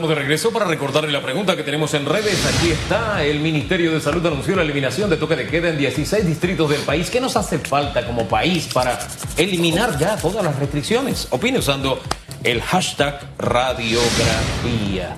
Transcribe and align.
Estamos 0.00 0.16
de 0.16 0.22
regreso 0.22 0.50
para 0.50 0.64
recordarle 0.64 1.12
la 1.12 1.20
pregunta 1.20 1.54
que 1.54 1.62
tenemos 1.62 1.92
en 1.92 2.06
redes. 2.06 2.42
Aquí 2.46 2.70
está. 2.70 3.22
El 3.22 3.40
Ministerio 3.40 3.92
de 3.92 4.00
Salud 4.00 4.24
anunció 4.24 4.56
la 4.56 4.62
eliminación 4.62 5.10
de 5.10 5.18
toque 5.18 5.36
de 5.36 5.46
queda 5.46 5.68
en 5.68 5.76
16 5.76 6.26
distritos 6.26 6.70
del 6.70 6.80
país. 6.80 7.10
¿Qué 7.10 7.20
nos 7.20 7.36
hace 7.36 7.58
falta 7.58 8.06
como 8.06 8.26
país 8.26 8.70
para 8.72 8.98
eliminar 9.36 9.98
ya 9.98 10.16
todas 10.16 10.42
las 10.42 10.58
restricciones? 10.58 11.28
Opine 11.28 11.58
usando 11.58 12.00
el 12.42 12.62
hashtag 12.62 13.20
radiografía. 13.36 15.14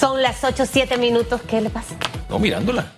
Son 0.00 0.20
las 0.20 0.42
8, 0.42 0.64
7 0.68 0.98
minutos. 0.98 1.42
¿Qué 1.48 1.60
le 1.60 1.70
pasa? 1.70 1.94
No, 2.28 2.40
mirándola. 2.40 2.92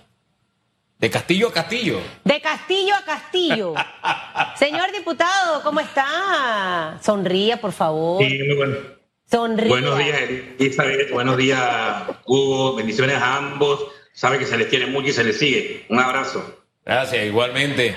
De 0.99 1.11
castillo 1.11 1.49
a 1.49 1.53
castillo. 1.53 2.00
De 2.25 2.40
castillo 2.40 2.95
a 2.95 3.04
castillo. 3.04 3.75
Señor 4.59 4.90
diputado, 4.90 5.63
¿cómo 5.63 5.81
está? 5.81 6.99
Sonría, 7.04 7.61
por 7.61 7.72
favor. 7.72 8.25
Sí, 8.25 8.39
muy 8.39 8.57
bueno. 8.57 8.97
Sonríe. 9.31 9.68
Buenos 9.68 9.99
días, 9.99 10.18
Elizabeth. 10.59 11.11
Buenos 11.13 11.36
días, 11.36 12.03
Hugo. 12.25 12.77
Bendiciones 12.77 13.17
a 13.17 13.36
ambos. 13.36 13.86
Sabe 14.13 14.39
que 14.39 14.46
se 14.46 14.57
les 14.57 14.69
quiere 14.69 14.86
mucho 14.86 15.09
y 15.09 15.13
se 15.13 15.23
les 15.23 15.39
sigue. 15.39 15.85
Un 15.91 16.00
abrazo. 16.00 16.64
Gracias, 16.85 17.27
igualmente. 17.27 17.95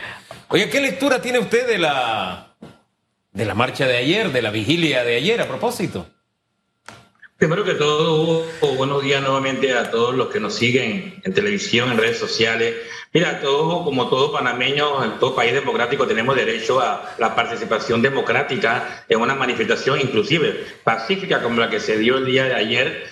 Oye, 0.49 0.70
¿qué 0.70 0.81
lectura 0.81 1.22
tiene 1.22 1.39
usted 1.39 1.66
de 1.66 1.77
la 1.77 2.55
de 3.31 3.45
la 3.45 3.53
marcha 3.53 3.88
de 3.88 3.98
ayer, 3.98 4.31
de 4.31 4.41
la 4.41 4.52
vigilia 4.52 5.05
de 5.05 5.16
ayer 5.16 5.39
a 5.39 5.48
propósito? 5.48 6.08
Primero 7.41 7.63
que 7.63 7.73
todo, 7.73 8.22
Hugo, 8.22 8.45
buenos 8.77 9.02
días 9.02 9.20
nuevamente 9.20 9.73
a 9.73 9.90
todos 9.90 10.13
los 10.13 10.27
que 10.27 10.40
nos 10.40 10.54
siguen 10.54 11.20
en 11.23 11.34
televisión, 11.34 11.91
en 11.91 11.98
redes 11.98 12.20
sociales. 12.20 12.76
Mira, 13.14 13.41
todos, 13.41 13.84
como 13.84 14.09
todo 14.09 14.31
panameño, 14.31 15.04
en 15.04 15.17
todo 15.17 15.34
país 15.34 15.52
democrático, 15.52 16.05
tenemos 16.05 16.36
derecho 16.36 16.80
a 16.80 17.16
la 17.17 17.34
participación 17.34 18.04
democrática 18.04 19.05
en 19.09 19.22
una 19.22 19.34
manifestación, 19.34 20.00
inclusive 20.00 20.67
pacífica, 20.83 21.42
como 21.42 21.59
la 21.59 21.72
que 21.72 21.80
se 21.80 21.98
dio 21.98 22.20
el 22.20 22.28
día 22.28 22.44
de 22.44 22.53
ayer, 22.53 23.09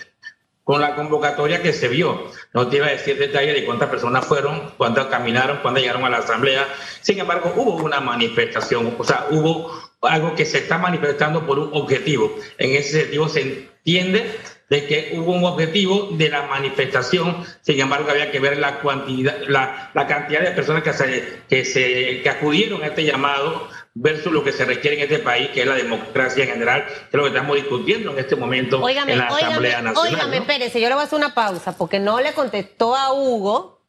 con 0.64 0.80
la 0.80 0.94
convocatoria 0.94 1.64
que 1.64 1.74
se 1.74 1.88
vio. 1.88 2.26
No 2.54 2.68
te 2.68 2.78
iba 2.78 2.86
a 2.86 2.92
decir 2.92 3.18
detalles 3.18 3.56
de 3.56 3.66
cuántas 3.66 3.90
personas 3.90 4.28
fueron, 4.28 4.74
cuántas 4.78 5.08
caminaron, 5.08 5.58
cuántas 5.64 5.82
llegaron 5.82 6.06
a 6.06 6.10
la 6.12 6.18
asamblea. 6.18 6.68
Sin 7.02 7.18
embargo, 7.18 7.52
hubo 7.56 7.78
una 7.78 8.00
manifestación, 8.00 8.94
o 8.96 9.04
sea, 9.04 9.26
hubo 9.32 9.89
algo 10.02 10.36
que 10.36 10.46
se 10.46 10.60
está 10.60 10.78
manifestando 10.78 11.46
por 11.46 11.60
un 11.60 11.70
objetivo. 11.74 12.34
En 12.58 12.72
ese 12.76 13.02
sentido, 13.02 13.28
se 13.28 13.42
entiende 13.42 14.32
de 14.70 14.86
que 14.86 15.14
hubo 15.18 15.34
un 15.34 15.44
objetivo 15.46 16.10
de 16.12 16.30
la 16.30 16.44
manifestación, 16.44 17.44
sin 17.62 17.80
embargo 17.80 18.12
había 18.12 18.32
que 18.32 18.40
ver 18.40 18.58
la 18.58 18.80
cantidad, 18.80 19.36
la, 19.48 19.90
la 19.96 20.06
cantidad 20.06 20.42
de 20.42 20.52
personas 20.52 20.84
que, 20.84 20.94
se, 20.94 21.42
que, 21.50 21.66
se, 21.66 22.22
que 22.22 22.30
acudieron 22.30 22.84
a 22.84 22.88
este 22.88 23.04
llamado 23.04 23.68
versus 23.96 24.32
lo 24.32 24.44
que 24.44 24.52
se 24.52 24.66
requiere 24.66 24.98
en 24.98 25.04
este 25.04 25.20
país, 25.20 25.50
que 25.50 25.62
es 25.62 25.68
la 25.68 25.74
democracia 25.74 26.44
en 26.44 26.52
general, 26.52 26.86
que 26.86 26.94
es 26.94 27.14
lo 27.14 27.24
que 27.24 27.30
estamos 27.30 27.56
discutiendo 27.56 28.12
en 28.12 28.20
este 28.20 28.36
momento 28.36 28.80
óigame, 28.80 29.14
en 29.14 29.18
la 29.18 29.26
Asamblea 29.26 29.80
óigame, 29.80 29.90
Nacional. 29.90 30.14
Óigame, 30.14 30.40
¿no? 30.40 30.46
Pérez, 30.46 30.74
yo 30.74 30.80
le 30.82 30.94
voy 30.94 31.02
a 31.02 31.06
hacer 31.06 31.18
una 31.18 31.34
pausa 31.34 31.76
porque 31.76 32.00
no 32.00 32.22
le 32.22 32.34
contestó 32.34 32.96
a 32.96 33.12
Hugo 33.12 33.82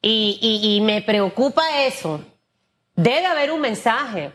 y, 0.00 0.38
y, 0.40 0.76
y 0.76 0.80
me 0.82 1.02
preocupa 1.02 1.62
eso. 1.84 2.24
Debe 2.94 3.26
haber 3.26 3.50
un 3.50 3.60
mensaje 3.60 4.30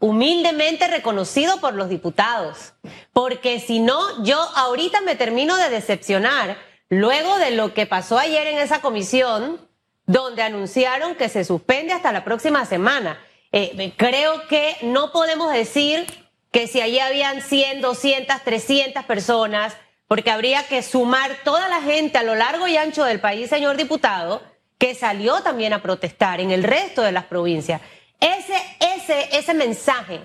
humildemente 0.00 0.88
reconocido 0.88 1.60
por 1.60 1.74
los 1.74 1.88
diputados. 1.88 2.72
Porque 3.12 3.60
si 3.60 3.78
no, 3.78 4.24
yo 4.24 4.38
ahorita 4.56 5.00
me 5.02 5.14
termino 5.14 5.56
de 5.56 5.70
decepcionar 5.70 6.56
luego 6.88 7.38
de 7.38 7.52
lo 7.52 7.72
que 7.72 7.86
pasó 7.86 8.18
ayer 8.18 8.48
en 8.48 8.58
esa 8.58 8.80
comisión, 8.80 9.60
donde 10.06 10.42
anunciaron 10.42 11.14
que 11.14 11.28
se 11.28 11.44
suspende 11.44 11.92
hasta 11.92 12.10
la 12.10 12.24
próxima 12.24 12.64
semana. 12.64 13.20
Eh, 13.52 13.92
creo 13.96 14.48
que 14.48 14.76
no 14.82 15.12
podemos 15.12 15.52
decir 15.52 16.06
que 16.50 16.66
si 16.66 16.80
allí 16.80 16.98
habían 16.98 17.42
100, 17.42 17.80
200, 17.80 18.42
300 18.42 19.04
personas, 19.04 19.76
porque 20.08 20.32
habría 20.32 20.64
que 20.64 20.82
sumar 20.82 21.30
toda 21.44 21.68
la 21.68 21.82
gente 21.82 22.18
a 22.18 22.24
lo 22.24 22.34
largo 22.34 22.66
y 22.66 22.76
ancho 22.76 23.04
del 23.04 23.20
país, 23.20 23.48
señor 23.48 23.76
diputado, 23.76 24.42
que 24.78 24.94
salió 24.94 25.42
también 25.42 25.72
a 25.72 25.82
protestar 25.82 26.40
en 26.40 26.50
el 26.50 26.64
resto 26.64 27.02
de 27.02 27.12
las 27.12 27.26
provincias. 27.26 27.80
Ese, 28.20 28.54
ese, 28.80 29.36
ese 29.36 29.54
mensaje, 29.54 30.20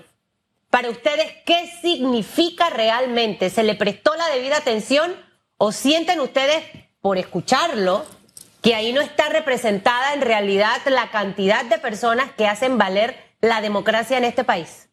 para 0.70 0.90
ustedes, 0.90 1.32
¿qué 1.46 1.72
significa 1.82 2.70
realmente? 2.70 3.50
¿Se 3.50 3.64
le 3.64 3.76
prestó 3.76 4.14
la 4.16 4.28
debida 4.28 4.58
atención 4.58 5.16
o 5.58 5.72
sienten 5.72 6.20
ustedes, 6.20 6.64
por 7.00 7.18
escucharlo, 7.18 8.06
que 8.62 8.76
ahí 8.76 8.92
no 8.92 9.00
está 9.00 9.30
representada 9.30 10.14
en 10.14 10.22
realidad 10.22 10.82
la 10.88 11.12
cantidad 11.12 11.64
de 11.64 11.78
personas 11.78 12.32
que 12.34 12.48
hacen 12.48 12.78
valer 12.78 13.16
la 13.40 13.62
democracia 13.62 14.18
en 14.18 14.26
este 14.26 14.44
país? 14.44 14.90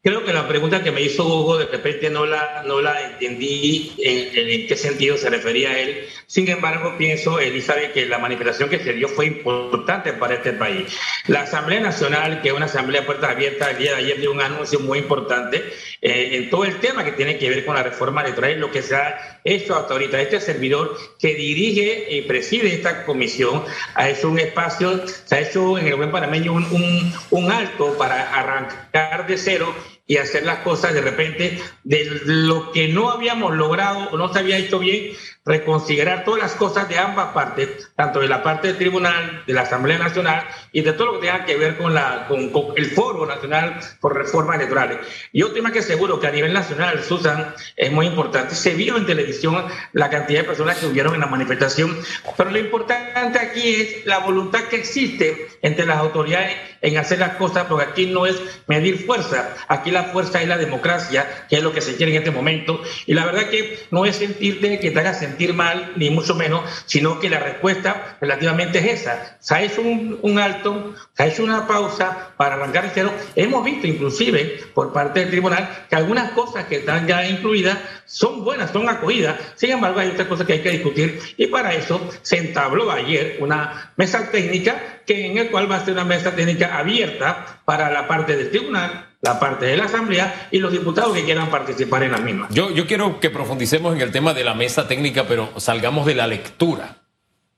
Creo 0.00 0.24
que 0.24 0.32
la 0.32 0.46
pregunta 0.46 0.84
que 0.84 0.92
me 0.92 1.02
hizo 1.02 1.26
Hugo 1.26 1.58
de 1.58 1.66
repente 1.66 2.08
no 2.08 2.24
la, 2.24 2.62
no 2.64 2.80
la 2.80 3.10
entendí 3.10 3.92
en, 3.98 4.28
en, 4.32 4.66
qué 4.68 4.76
sentido 4.76 5.16
se 5.16 5.28
refería 5.28 5.70
a 5.70 5.78
él. 5.80 6.06
Sin 6.28 6.48
embargo, 6.48 6.94
pienso, 6.96 7.40
Elizabeth, 7.40 7.92
que 7.92 8.06
la 8.06 8.18
manifestación 8.18 8.68
que 8.68 8.78
se 8.78 8.92
dio 8.92 9.08
fue 9.08 9.26
importante 9.26 10.12
para 10.12 10.34
este 10.34 10.52
país. 10.52 10.96
La 11.26 11.42
Asamblea 11.42 11.80
Nacional, 11.80 12.40
que 12.42 12.48
es 12.48 12.54
una 12.54 12.66
asamblea 12.66 13.06
puertas 13.06 13.30
abiertas, 13.30 13.70
el 13.72 13.78
día 13.78 13.96
de 13.96 14.04
ayer 14.04 14.20
dio 14.20 14.30
un 14.30 14.40
anuncio 14.40 14.78
muy 14.78 15.00
importante 15.00 15.64
eh, 16.00 16.30
en 16.32 16.50
todo 16.50 16.64
el 16.64 16.78
tema 16.78 17.04
que 17.04 17.12
tiene 17.12 17.38
que 17.38 17.48
ver 17.48 17.64
con 17.64 17.74
la 17.74 17.82
reforma 17.82 18.22
electoral, 18.22 18.60
lo 18.60 18.70
que 18.70 18.82
se 18.82 18.94
ha 18.94 19.40
hecho 19.44 19.76
hasta 19.76 19.94
ahorita. 19.94 20.20
Este 20.20 20.40
servidor 20.40 20.96
que 21.18 21.34
dirige 21.34 22.06
y 22.10 22.22
preside 22.22 22.72
esta 22.74 23.04
comisión 23.04 23.64
ha 23.94 24.08
hecho 24.08 24.28
un 24.28 24.38
espacio, 24.38 25.06
se 25.06 25.34
ha 25.34 25.40
hecho 25.40 25.78
en 25.78 25.86
el 25.86 25.96
buen 25.96 26.10
panameño 26.10 26.52
un, 26.52 26.64
un, 26.64 27.12
un 27.30 27.52
alto 27.52 27.96
para 27.98 28.32
arrancar 28.32 29.26
de 29.26 29.38
cero 29.38 29.74
y 30.08 30.16
hacer 30.16 30.44
las 30.44 30.60
cosas 30.60 30.94
de 30.94 31.02
repente 31.02 31.58
de 31.84 32.04
lo 32.24 32.72
que 32.72 32.88
no 32.88 33.10
habíamos 33.10 33.54
logrado 33.54 34.08
o 34.10 34.16
no 34.16 34.32
se 34.32 34.38
había 34.38 34.56
hecho 34.56 34.78
bien, 34.78 35.12
reconsiderar 35.48 36.24
todas 36.24 36.42
las 36.42 36.52
cosas 36.52 36.88
de 36.88 36.98
ambas 36.98 37.32
partes, 37.32 37.90
tanto 37.96 38.20
de 38.20 38.28
la 38.28 38.42
parte 38.42 38.68
del 38.68 38.76
Tribunal, 38.76 39.42
de 39.46 39.54
la 39.54 39.62
Asamblea 39.62 39.98
Nacional 39.98 40.44
y 40.72 40.82
de 40.82 40.92
todo 40.92 41.06
lo 41.06 41.20
que 41.20 41.26
tenga 41.26 41.44
que 41.46 41.56
ver 41.56 41.78
con, 41.78 41.94
la, 41.94 42.26
con, 42.28 42.50
con 42.50 42.66
el 42.76 42.86
Foro 42.90 43.24
Nacional 43.26 43.80
por 44.00 44.14
Reformas 44.14 44.56
Electorales. 44.56 44.98
Y 45.32 45.42
otro 45.42 45.54
tema 45.54 45.72
que 45.72 45.82
seguro 45.82 46.20
que 46.20 46.26
a 46.26 46.30
nivel 46.30 46.52
nacional, 46.52 47.02
Susan, 47.02 47.54
es 47.76 47.90
muy 47.90 48.06
importante. 48.06 48.54
Se 48.54 48.74
vio 48.74 48.96
en 48.96 49.06
televisión 49.06 49.64
la 49.92 50.10
cantidad 50.10 50.40
de 50.40 50.46
personas 50.46 50.76
que 50.76 50.86
hubieron 50.86 51.14
en 51.14 51.20
la 51.20 51.26
manifestación, 51.26 51.96
pero 52.36 52.50
lo 52.50 52.58
importante 52.58 53.38
aquí 53.38 53.74
es 53.74 54.06
la 54.06 54.18
voluntad 54.18 54.64
que 54.64 54.76
existe 54.76 55.48
entre 55.62 55.86
las 55.86 55.98
autoridades 55.98 56.56
en 56.80 56.98
hacer 56.98 57.18
las 57.18 57.36
cosas, 57.36 57.66
porque 57.68 57.86
aquí 57.90 58.06
no 58.06 58.26
es 58.26 58.36
medir 58.66 59.04
fuerza, 59.04 59.56
aquí 59.66 59.90
la 59.90 60.04
fuerza 60.04 60.40
es 60.40 60.48
la 60.48 60.56
democracia, 60.56 61.46
que 61.48 61.56
es 61.56 61.62
lo 61.62 61.72
que 61.72 61.80
se 61.80 61.96
quiere 61.96 62.12
en 62.12 62.18
este 62.18 62.30
momento. 62.30 62.80
Y 63.06 63.14
la 63.14 63.24
verdad 63.24 63.48
que 63.50 63.80
no 63.90 64.04
es 64.04 64.16
sentirte 64.16 64.78
que 64.78 64.90
te 64.90 65.00
haga 65.00 65.14
sentir 65.14 65.37
mal, 65.54 65.92
ni 65.96 66.10
mucho 66.10 66.34
menos, 66.34 66.62
sino 66.86 67.20
que 67.20 67.30
la 67.30 67.38
respuesta 67.38 68.16
relativamente 68.20 68.78
es 68.78 69.00
esa. 69.00 69.36
Se 69.40 69.54
ha 69.54 69.62
hecho 69.62 69.80
un, 69.80 70.18
un 70.22 70.38
alto, 70.38 70.94
se 71.14 71.22
ha 71.22 71.26
hecho 71.26 71.44
una 71.44 71.66
pausa 71.66 72.32
para 72.36 72.56
arrancar 72.56 72.86
el 72.86 72.90
cero. 72.92 73.12
Hemos 73.34 73.64
visto 73.64 73.86
inclusive 73.86 74.60
por 74.74 74.92
parte 74.92 75.20
del 75.20 75.30
tribunal 75.30 75.86
que 75.88 75.96
algunas 75.96 76.32
cosas 76.32 76.66
que 76.66 76.76
están 76.76 77.06
ya 77.06 77.26
incluidas 77.28 77.78
son 78.04 78.44
buenas, 78.44 78.70
son 78.70 78.88
acogidas. 78.88 79.36
Sin 79.54 79.70
embargo, 79.70 80.00
hay 80.00 80.08
otras 80.08 80.28
cosas 80.28 80.46
que 80.46 80.54
hay 80.54 80.62
que 80.62 80.70
discutir 80.70 81.20
y 81.36 81.46
para 81.46 81.74
eso 81.74 82.10
se 82.22 82.38
entabló 82.38 82.90
ayer 82.90 83.36
una 83.40 83.92
mesa 83.96 84.30
técnica 84.30 85.02
que 85.06 85.26
en 85.26 85.38
el 85.38 85.50
cual 85.50 85.70
va 85.70 85.76
a 85.76 85.84
ser 85.84 85.94
una 85.94 86.04
mesa 86.04 86.34
técnica 86.34 86.78
abierta 86.78 87.60
para 87.64 87.90
la 87.90 88.06
parte 88.06 88.36
del 88.36 88.50
tribunal, 88.50 89.07
la 89.20 89.40
parte 89.40 89.66
de 89.66 89.76
la 89.76 89.84
Asamblea 89.84 90.48
y 90.50 90.58
los 90.58 90.72
diputados 90.72 91.14
que 91.14 91.24
quieran 91.24 91.50
participar 91.50 92.02
en 92.04 92.12
la 92.12 92.18
misma. 92.18 92.48
Yo, 92.50 92.70
yo 92.70 92.86
quiero 92.86 93.20
que 93.20 93.30
profundicemos 93.30 93.94
en 93.94 94.00
el 94.00 94.12
tema 94.12 94.34
de 94.34 94.44
la 94.44 94.54
mesa 94.54 94.86
técnica, 94.86 95.26
pero 95.26 95.50
salgamos 95.58 96.06
de 96.06 96.14
la 96.14 96.26
lectura. 96.26 96.98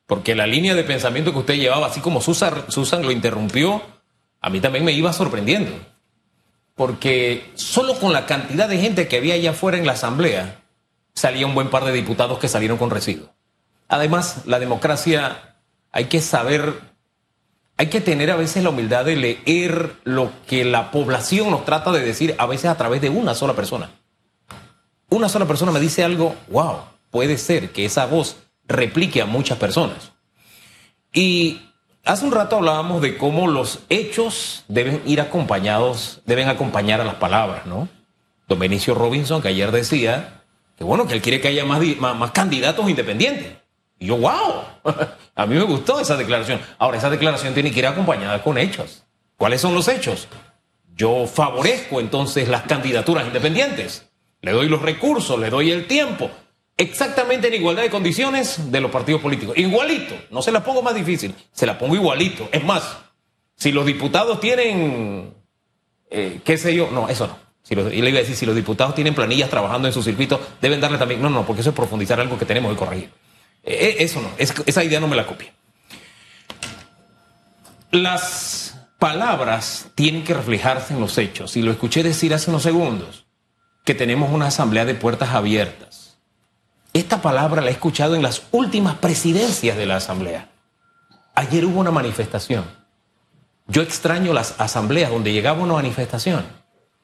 Porque 0.07 0.35
la 0.35 0.47
línea 0.47 0.75
de 0.75 0.83
pensamiento 0.83 1.33
que 1.33 1.39
usted 1.39 1.55
llevaba, 1.55 1.87
así 1.87 2.01
como 2.01 2.21
Susan, 2.21 2.65
Susan 2.69 3.03
lo 3.03 3.13
interrumpió, 3.13 3.83
a 4.41 4.51
mí 4.51 4.61
también 4.61 4.85
me 4.85 4.93
iba 4.93 5.13
sorprendiendo. 5.13 5.71
Porque 6.75 7.51
solo 7.55 7.95
con 7.95 8.13
la 8.13 8.27
cantidad 8.27 8.69
de 8.69 8.79
gente 8.79 9.07
que 9.07 9.19
había 9.19 9.35
allá 9.35 9.51
afuera 9.51 9.79
en 9.79 9.87
la 9.87 9.93
Asamblea, 9.93 10.63
salía 11.15 11.47
un 11.47 11.55
buen 11.55 11.69
par 11.69 11.85
de 11.85 11.93
diputados 11.93 12.39
que 12.39 12.49
salieron 12.49 12.79
con 12.79 12.91
residuos. 12.91 13.31
Además, 13.87 14.43
la 14.47 14.59
democracia 14.59 15.57
hay 15.93 16.07
que 16.07 16.21
saber, 16.21 16.75
hay 17.81 17.87
que 17.87 18.03
tener 18.03 18.31
a 18.31 18.37
veces 18.37 18.63
la 18.63 18.69
humildad 18.69 19.07
de 19.07 19.17
leer 19.17 19.97
lo 20.05 20.33
que 20.47 20.67
la 20.67 20.91
población 20.91 21.51
nos 21.51 21.65
trata 21.65 21.91
de 21.93 22.03
decir, 22.03 22.35
a 22.37 22.45
veces 22.45 22.67
a 22.67 22.77
través 22.77 23.01
de 23.01 23.09
una 23.09 23.35
sola 23.35 23.55
persona. 23.55 23.89
Una 25.09 25.31
sola 25.31 25.47
persona 25.47 25.73
me 25.73 25.81
dice 25.81 26.05
algo, 26.05 26.37
wow, 26.49 26.81
puede 27.11 27.39
ser 27.39 27.71
que 27.71 27.87
esa 27.87 28.05
voz 28.05 28.37
replique 28.69 29.23
a 29.23 29.25
muchas 29.25 29.57
personas. 29.57 30.13
Y 31.15 31.71
hace 32.05 32.27
un 32.27 32.33
rato 32.33 32.57
hablábamos 32.57 33.01
de 33.01 33.17
cómo 33.17 33.47
los 33.49 33.79
hechos 33.89 34.63
deben 34.69 35.01
ir 35.07 35.23
acompañados, 35.23 36.21
deben 36.27 36.51
acompañar 36.51 37.01
a 37.01 37.05
las 37.05 37.15
palabras, 37.15 37.65
¿no? 37.65 37.89
Don 38.47 38.59
Benicio 38.59 38.95
Robinson, 38.95 39.41
que 39.41 39.49
ayer 39.49 39.73
decía 39.73 40.43
que 40.77 40.85
bueno, 40.85 41.07
que 41.07 41.15
él 41.15 41.23
quiere 41.23 41.41
que 41.41 41.49
haya 41.49 41.65
más, 41.65 41.81
más, 41.99 42.15
más 42.15 42.33
candidatos 42.33 42.91
independientes. 42.91 43.60
Y 44.01 44.07
yo, 44.07 44.17
wow, 44.17 44.65
a 45.35 45.47
mí 45.47 45.55
me 45.55 45.63
gustó 45.63 46.01
esa 46.01 46.17
declaración. 46.17 46.59
Ahora, 46.79 46.97
esa 46.97 47.11
declaración 47.11 47.53
tiene 47.55 47.71
que 47.71 47.79
ir 47.79 47.87
acompañada 47.87 48.43
con 48.43 48.57
hechos. 48.59 49.05
¿Cuáles 49.37 49.61
son 49.61 49.75
los 49.75 49.87
hechos? 49.89 50.27
Yo 50.97 51.27
favorezco 51.27 52.01
entonces 52.01 52.49
las 52.49 52.63
candidaturas 52.63 53.27
independientes. 53.27 54.11
le 54.41 54.53
doy 54.53 54.69
los 54.69 54.81
recursos, 54.81 55.39
le 55.39 55.51
doy 55.51 55.71
el 55.71 55.87
tiempo. 55.87 56.31
Exactamente 56.79 57.49
en 57.49 57.55
igualdad 57.55 57.83
de 57.83 57.91
condiciones 57.91 58.73
de 58.73 58.81
los 58.81 58.91
partidos 58.91 59.21
políticos. 59.21 59.57
Igualito, 59.59 60.15
no 60.31 60.41
se 60.41 60.51
la 60.51 60.65
pongo 60.65 60.81
más 60.81 60.95
difícil, 60.95 61.35
se 61.53 61.67
la 61.67 61.79
pongo 61.79 61.95
igualito. 61.95 62.49
Es 62.53 62.65
más, 62.65 62.97
si 63.55 63.71
los 63.71 63.85
diputados 63.85 64.41
tienen, 64.41 65.35
eh, 66.11 66.41
qué 66.43 66.57
sé 66.57 66.75
yo, 66.75 66.91
no, 66.91 67.07
eso 67.11 67.27
no. 67.27 67.37
Si 67.63 67.75
los, 67.75 67.93
y 67.93 68.01
le 68.01 68.09
iba 68.09 68.19
a 68.19 68.23
decir, 68.23 68.35
si 68.35 68.47
los 68.47 68.57
diputados 68.57 68.95
tienen 68.95 69.15
planillas 69.15 69.51
trabajando 69.51 69.89
en 69.89 69.93
su 69.93 70.03
circuito, 70.03 70.41
deben 70.63 70.81
darle 70.81 70.97
también. 70.97 71.21
No, 71.21 71.29
no, 71.29 71.45
porque 71.45 71.61
eso 71.61 71.69
es 71.69 71.77
profundizar 71.77 72.19
algo 72.19 72.39
que 72.39 72.47
tenemos 72.47 72.73
que 72.73 72.79
corregir. 72.79 73.11
Eh, 73.63 73.75
eh, 73.75 73.97
eso 74.01 74.21
no, 74.21 74.31
esa 74.39 74.85
idea 74.85 75.01
no 75.01 75.09
me 75.09 75.17
la 75.17 75.27
copie. 75.27 75.53
Las 77.91 78.77
palabras 79.01 79.89
tienen 79.97 80.23
que 80.23 80.35
reflejarse 80.35 80.95
en 80.95 81.01
los 81.01 81.19
hechos. 81.19 81.57
Y 81.57 81.63
lo 81.63 81.73
escuché 81.73 82.05
decir 82.05 82.33
hace 82.33 82.51
unos 82.51 82.63
segundos, 82.63 83.27
que 83.85 83.95
tenemos 83.95 84.31
una 84.31 84.47
asamblea 84.47 84.85
de 84.85 84.95
puertas 84.95 85.31
abiertas. 85.31 86.19
Esta 86.93 87.23
palabra 87.23 87.63
la 87.63 87.69
he 87.69 87.73
escuchado 87.73 88.15
en 88.15 88.23
las 88.23 88.43
últimas 88.53 88.97
presidencias 88.97 89.77
de 89.77 89.87
la 89.87 89.97
asamblea. 89.97 90.49
Ayer 91.35 91.65
hubo 91.65 91.81
una 91.81 91.91
manifestación. 91.91 92.65
Yo 93.67 93.83
extraño 93.83 94.33
las 94.33 94.61
asambleas 94.61 95.11
donde 95.11 95.33
llegaba 95.33 95.63
una 95.63 95.75
manifestación 95.75 96.45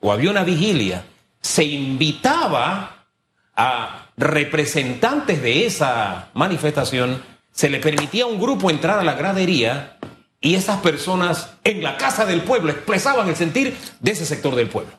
o 0.00 0.12
había 0.12 0.30
una 0.30 0.44
vigilia. 0.44 1.04
Se 1.40 1.64
invitaba 1.64 3.06
a 3.54 4.05
representantes 4.16 5.42
de 5.42 5.66
esa 5.66 6.30
manifestación, 6.34 7.22
se 7.52 7.68
le 7.70 7.78
permitía 7.78 8.24
a 8.24 8.28
un 8.28 8.40
grupo 8.40 8.70
entrar 8.70 8.98
a 8.98 9.04
la 9.04 9.14
gradería 9.14 9.98
y 10.40 10.54
esas 10.54 10.80
personas 10.80 11.54
en 11.64 11.82
la 11.82 11.96
casa 11.96 12.26
del 12.26 12.42
pueblo 12.42 12.70
expresaban 12.70 13.28
el 13.28 13.36
sentir 13.36 13.76
de 14.00 14.10
ese 14.10 14.26
sector 14.26 14.54
del 14.54 14.68
pueblo. 14.68 14.92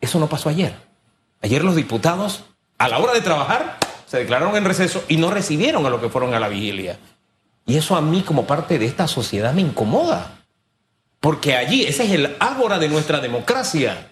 Eso 0.00 0.18
no 0.18 0.28
pasó 0.28 0.48
ayer. 0.48 0.74
Ayer 1.42 1.64
los 1.64 1.76
diputados, 1.76 2.44
a 2.78 2.88
la 2.88 2.98
hora 2.98 3.12
de 3.12 3.20
trabajar, 3.20 3.78
se 4.06 4.18
declararon 4.18 4.56
en 4.56 4.64
receso 4.64 5.04
y 5.08 5.16
no 5.16 5.30
recibieron 5.30 5.86
a 5.86 5.90
los 5.90 6.00
que 6.00 6.08
fueron 6.08 6.34
a 6.34 6.40
la 6.40 6.48
vigilia. 6.48 6.98
Y 7.66 7.76
eso 7.76 7.96
a 7.96 8.00
mí 8.00 8.22
como 8.22 8.46
parte 8.46 8.78
de 8.78 8.86
esta 8.86 9.06
sociedad 9.06 9.52
me 9.52 9.60
incomoda. 9.60 10.38
Porque 11.20 11.54
allí, 11.54 11.84
ese 11.84 12.04
es 12.04 12.12
el 12.12 12.36
ágora 12.40 12.78
de 12.78 12.88
nuestra 12.88 13.20
democracia, 13.20 14.09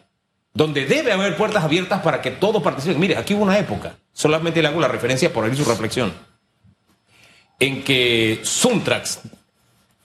donde 0.59 0.87
debe 0.87 1.13
haber 1.13 1.37
puertas 1.37 1.63
abiertas 1.63 2.03
para 2.03 2.21
que 2.21 2.33
todos 2.33 2.61
participen. 2.61 2.99
Mire, 2.99 3.17
aquí 3.17 3.33
hubo 3.33 3.45
una 3.45 3.61
época, 3.61 3.95
solamente 4.13 4.61
le 4.61 4.67
hago 4.67 4.81
la 4.81 4.89
referencia 4.89 5.33
por 5.33 5.45
ahí 5.45 5.55
su 5.55 5.65
reflexión, 5.65 6.13
en 7.61 7.85
que 7.85 8.41
Suntrax 8.43 9.21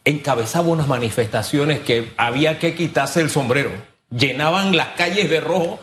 encabezaba 0.06 0.68
unas 0.68 0.88
manifestaciones 0.88 1.80
que 1.80 2.14
había 2.18 2.60
que 2.60 2.76
quitarse 2.76 3.20
el 3.22 3.32
sombrero. 3.32 3.72
Llenaban 4.12 4.78
las 4.78 4.90
calles 4.90 5.28
de 5.28 5.42
rojo 5.42 5.80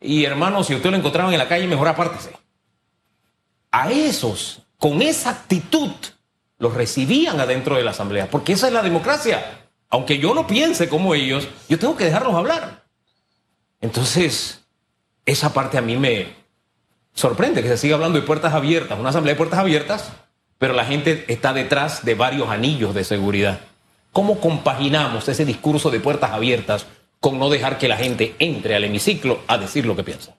y 0.00 0.24
hermanos, 0.24 0.68
si 0.68 0.74
usted 0.74 0.90
lo 0.90 0.96
encontraban 0.96 1.34
en 1.34 1.38
la 1.38 1.48
calle, 1.48 1.66
mejor 1.66 1.88
apártese. 1.88 2.30
A 3.72 3.92
esos, 3.92 4.62
con 4.78 5.02
esa 5.02 5.28
actitud, 5.28 5.90
los 6.58 6.72
recibían 6.72 7.40
adentro 7.40 7.76
de 7.76 7.84
la 7.84 7.90
asamblea, 7.90 8.30
porque 8.30 8.54
esa 8.54 8.68
es 8.68 8.72
la 8.72 8.82
democracia. 8.82 9.66
Aunque 9.90 10.16
yo 10.16 10.34
no 10.34 10.46
piense 10.46 10.88
como 10.88 11.14
ellos, 11.14 11.46
yo 11.68 11.78
tengo 11.78 11.94
que 11.94 12.06
dejarlos 12.06 12.34
hablar. 12.34 12.83
Entonces, 13.84 14.62
esa 15.26 15.52
parte 15.52 15.76
a 15.76 15.82
mí 15.82 15.98
me 15.98 16.28
sorprende 17.12 17.62
que 17.62 17.68
se 17.68 17.76
siga 17.76 17.96
hablando 17.96 18.18
de 18.18 18.24
puertas 18.24 18.54
abiertas, 18.54 18.98
una 18.98 19.10
asamblea 19.10 19.34
de 19.34 19.36
puertas 19.36 19.58
abiertas, 19.58 20.10
pero 20.56 20.72
la 20.72 20.86
gente 20.86 21.26
está 21.28 21.52
detrás 21.52 22.02
de 22.02 22.14
varios 22.14 22.48
anillos 22.48 22.94
de 22.94 23.04
seguridad. 23.04 23.60
¿Cómo 24.10 24.40
compaginamos 24.40 25.28
ese 25.28 25.44
discurso 25.44 25.90
de 25.90 26.00
puertas 26.00 26.30
abiertas 26.30 26.86
con 27.20 27.38
no 27.38 27.50
dejar 27.50 27.76
que 27.76 27.88
la 27.88 27.98
gente 27.98 28.34
entre 28.38 28.74
al 28.74 28.84
hemiciclo 28.84 29.40
a 29.48 29.58
decir 29.58 29.84
lo 29.84 29.94
que 29.94 30.02
piensa? 30.02 30.34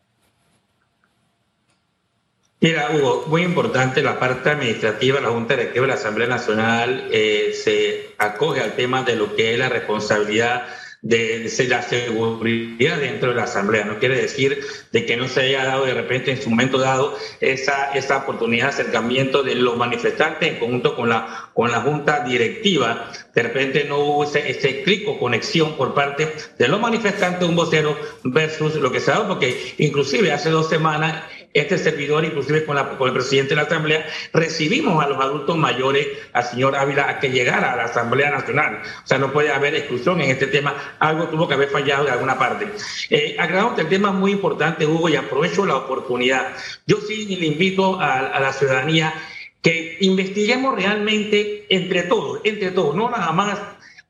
Mira, 2.61 2.89
Hugo, 2.95 3.25
muy 3.27 3.43
importante 3.43 4.01
la 4.01 4.17
parte 4.17 4.49
administrativa, 4.49 5.21
la 5.21 5.29
Junta 5.29 5.55
Directiva 5.55 5.83
de 5.83 5.93
la 5.93 5.99
Asamblea 5.99 6.27
Nacional 6.27 7.09
eh, 7.11 7.53
se 7.53 8.15
acoge 8.17 8.61
al 8.61 8.73
tema 8.73 9.03
de 9.03 9.15
lo 9.15 9.35
que 9.35 9.53
es 9.53 9.59
la 9.59 9.69
responsabilidad 9.69 10.63
de, 11.05 11.67
la 11.69 11.83
seguridad 11.83 12.97
dentro 12.97 13.29
de 13.29 13.35
la 13.35 13.43
Asamblea. 13.43 13.85
No 13.85 13.99
quiere 13.99 14.19
decir 14.19 14.59
de 14.91 15.05
que 15.05 15.15
no 15.15 15.27
se 15.27 15.41
haya 15.41 15.63
dado 15.63 15.85
de 15.85 15.93
repente 15.93 16.31
en 16.31 16.41
su 16.41 16.49
momento 16.49 16.79
dado 16.79 17.15
esa, 17.39 17.91
esa 17.93 18.17
oportunidad 18.17 18.65
de 18.65 18.69
acercamiento 18.81 19.43
de 19.43 19.53
los 19.53 19.77
manifestantes 19.77 20.49
en 20.49 20.59
conjunto 20.59 20.95
con 20.95 21.09
la, 21.09 21.51
con 21.53 21.71
la 21.71 21.81
Junta 21.81 22.21
Directiva. 22.21 23.11
De 23.35 23.43
repente 23.43 23.85
no 23.87 23.99
hubo 23.99 24.23
ese, 24.23 24.49
ese 24.49 24.81
clic 24.81 25.07
o 25.07 25.19
conexión 25.19 25.77
por 25.77 25.93
parte 25.93 26.33
de 26.57 26.67
los 26.67 26.81
manifestantes, 26.81 27.47
un 27.47 27.55
vocero 27.55 27.95
versus 28.23 28.75
lo 28.75 28.91
que 28.91 28.99
se 28.99 29.11
ha 29.11 29.15
dado, 29.15 29.27
porque 29.27 29.75
inclusive 29.77 30.31
hace 30.31 30.49
dos 30.49 30.69
semanas 30.69 31.23
este 31.55 31.77
servidor, 31.77 32.25
inclusive 32.25 32.65
con, 32.65 32.75
la, 32.75 32.89
con, 32.97 33.07
el 33.07 33.13
presidente 33.13 33.51
de 33.51 33.55
la 33.55 33.61
Asamblea, 33.61 34.05
recibimos 34.33 35.01
a 35.01 35.07
los 35.07 35.17
adultos 35.23 35.57
mayores, 35.57 36.05
al 36.33 36.43
señor 36.43 36.75
Ávila, 36.75 37.09
a 37.09 37.19
que 37.19 37.31
llegara 37.31 37.71
a 37.71 37.75
la 37.77 37.85
Asamblea 37.85 38.29
Nacional. 38.29 38.81
O 39.03 39.07
sea, 39.07 39.17
no 39.17 39.31
puede 39.31 39.51
haber 39.51 39.73
exclusión 39.73 40.19
en 40.19 40.31
este 40.31 40.47
tema. 40.47 40.75
Algo 40.99 41.29
tuvo 41.29 41.47
que 41.47 41.53
haber 41.53 41.69
fallado 41.69 42.03
de 42.03 42.11
alguna 42.11 42.37
parte. 42.37 42.67
Eh, 43.09 43.37
que 43.75 43.81
el 43.81 43.87
tema 43.87 44.09
es 44.09 44.15
muy 44.15 44.33
importante, 44.33 44.85
Hugo, 44.85 45.07
y 45.07 45.15
aprovecho 45.15 45.65
la 45.65 45.77
oportunidad. 45.77 46.49
Yo 46.85 46.97
sí 46.97 47.25
le 47.37 47.47
invito 47.47 47.99
a, 48.01 48.19
a 48.19 48.39
la 48.39 48.51
ciudadanía 48.51 49.13
que 49.61 49.97
investiguemos 50.01 50.75
realmente 50.75 51.65
entre 51.69 52.03
todos, 52.03 52.41
entre 52.43 52.71
todos, 52.71 52.95
no 52.95 53.09
nada 53.09 53.31
más 53.31 53.57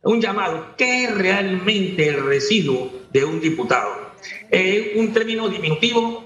un 0.01 0.21
llamado, 0.21 0.75
¿qué 0.77 1.05
es 1.05 1.15
realmente 1.15 2.07
el 2.07 2.25
residuo 2.25 2.91
de 3.11 3.23
un 3.23 3.39
diputado? 3.39 4.11
Es 4.51 4.95
un 4.95 5.13
término 5.13 5.47
diminutivo 5.47 6.24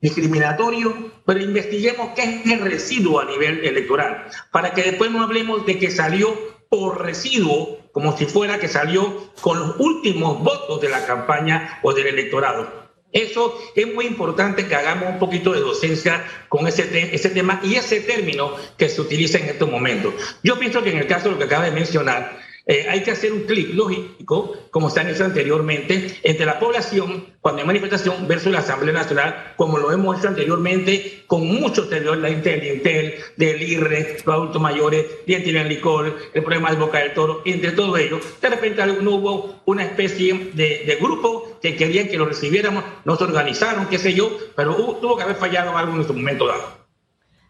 discriminatorio, 0.00 1.12
pero 1.26 1.40
investiguemos 1.40 2.10
qué 2.14 2.22
es 2.22 2.50
el 2.50 2.60
residuo 2.60 3.20
a 3.20 3.24
nivel 3.24 3.64
electoral, 3.64 4.26
para 4.52 4.72
que 4.72 4.82
después 4.82 5.10
no 5.10 5.22
hablemos 5.22 5.66
de 5.66 5.78
que 5.78 5.90
salió 5.90 6.34
por 6.68 7.02
residuo, 7.02 7.78
como 7.92 8.16
si 8.16 8.26
fuera 8.26 8.58
que 8.58 8.68
salió 8.68 9.32
con 9.40 9.58
los 9.58 9.76
últimos 9.78 10.42
votos 10.42 10.80
de 10.80 10.88
la 10.88 11.04
campaña 11.06 11.80
o 11.82 11.92
del 11.92 12.08
electorado. 12.08 12.88
Eso 13.10 13.58
es 13.74 13.92
muy 13.92 14.04
importante 14.04 14.66
que 14.66 14.74
hagamos 14.74 15.08
un 15.08 15.18
poquito 15.18 15.52
de 15.52 15.60
docencia 15.60 16.24
con 16.50 16.68
ese, 16.68 17.14
ese 17.14 17.30
tema 17.30 17.58
y 17.64 17.76
ese 17.76 18.00
término 18.00 18.54
que 18.76 18.90
se 18.90 19.00
utiliza 19.00 19.38
en 19.38 19.46
estos 19.46 19.70
momentos. 19.70 20.14
Yo 20.42 20.58
pienso 20.58 20.82
que 20.82 20.90
en 20.90 20.98
el 20.98 21.06
caso 21.06 21.24
de 21.24 21.30
lo 21.32 21.38
que 21.38 21.44
acaba 21.44 21.64
de 21.64 21.70
mencionar, 21.70 22.38
eh, 22.70 22.86
hay 22.86 23.02
que 23.02 23.12
hacer 23.12 23.32
un 23.32 23.44
clic 23.44 23.72
lógico, 23.72 24.54
como 24.70 24.90
se 24.90 25.00
han 25.00 25.08
hecho 25.08 25.24
anteriormente, 25.24 26.18
entre 26.22 26.44
la 26.44 26.60
población 26.60 27.24
cuando 27.40 27.62
hay 27.62 27.66
manifestación 27.66 28.28
versus 28.28 28.52
la 28.52 28.58
Asamblea 28.58 28.92
Nacional, 28.92 29.54
como 29.56 29.78
lo 29.78 29.90
hemos 29.90 30.18
hecho 30.18 30.28
anteriormente 30.28 31.24
con 31.26 31.46
muchos 31.46 31.88
de 31.88 32.02
la 32.02 32.28
Intel, 32.28 32.62
Intel, 32.62 33.14
del 33.38 33.62
IRRE, 33.62 34.18
los 34.22 34.34
adultos 34.34 34.60
mayores, 34.60 35.06
de 35.26 35.64
Licor, 35.64 36.14
el 36.34 36.42
problema 36.42 36.70
de 36.70 36.76
Boca 36.76 36.98
del 36.98 37.14
Toro, 37.14 37.40
entre 37.46 37.72
todo 37.72 37.96
ello. 37.96 38.20
De 38.38 38.48
repente 38.50 38.84
no 38.84 39.12
hubo 39.12 39.62
una 39.64 39.84
especie 39.84 40.50
de, 40.52 40.98
grupo 41.00 41.58
que 41.62 41.74
querían 41.74 42.08
que 42.08 42.18
lo 42.18 42.26
recibiéramos, 42.26 42.84
nos 43.06 43.18
organizaron, 43.22 43.86
qué 43.86 43.96
sé 43.96 44.12
yo, 44.12 44.30
pero 44.54 44.74
tuvo 45.00 45.16
que 45.16 45.22
haber 45.22 45.36
fallado 45.36 45.74
algo 45.74 45.96
en 45.96 46.06
su 46.06 46.12
momento 46.12 46.46
dado. 46.46 46.64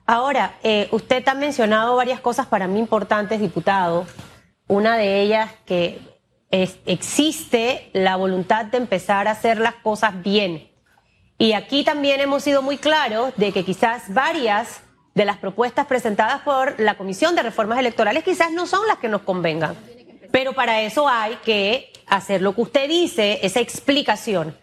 Ahora, 0.06 0.58
eh, 0.62 0.86
usted 0.92 1.26
ha 1.26 1.34
mencionado 1.34 1.96
varias 1.96 2.20
cosas 2.20 2.46
para 2.46 2.68
mí 2.68 2.78
importantes, 2.78 3.40
diputado. 3.40 4.06
Una 4.68 4.96
de 4.96 5.22
ellas 5.22 5.50
que 5.64 5.98
existe 6.50 7.90
la 7.94 8.16
voluntad 8.16 8.66
de 8.66 8.76
empezar 8.78 9.26
a 9.26 9.32
hacer 9.32 9.58
las 9.58 9.74
cosas 9.76 10.22
bien. 10.22 10.70
Y 11.38 11.54
aquí 11.54 11.84
también 11.84 12.20
hemos 12.20 12.42
sido 12.42 12.62
muy 12.62 12.76
claros 12.76 13.32
de 13.36 13.52
que 13.52 13.64
quizás 13.64 14.12
varias 14.12 14.82
de 15.14 15.24
las 15.24 15.38
propuestas 15.38 15.86
presentadas 15.86 16.42
por 16.42 16.78
la 16.78 16.96
Comisión 16.96 17.34
de 17.34 17.42
Reformas 17.42 17.78
Electorales 17.78 18.24
quizás 18.24 18.52
no 18.52 18.66
son 18.66 18.86
las 18.86 18.98
que 18.98 19.08
nos 19.08 19.22
convengan. 19.22 19.74
Pero 20.30 20.52
para 20.52 20.82
eso 20.82 21.08
hay 21.08 21.36
que 21.36 21.92
hacer 22.06 22.42
lo 22.42 22.54
que 22.54 22.60
usted 22.60 22.88
dice, 22.88 23.40
esa 23.42 23.60
explicación. 23.60 24.56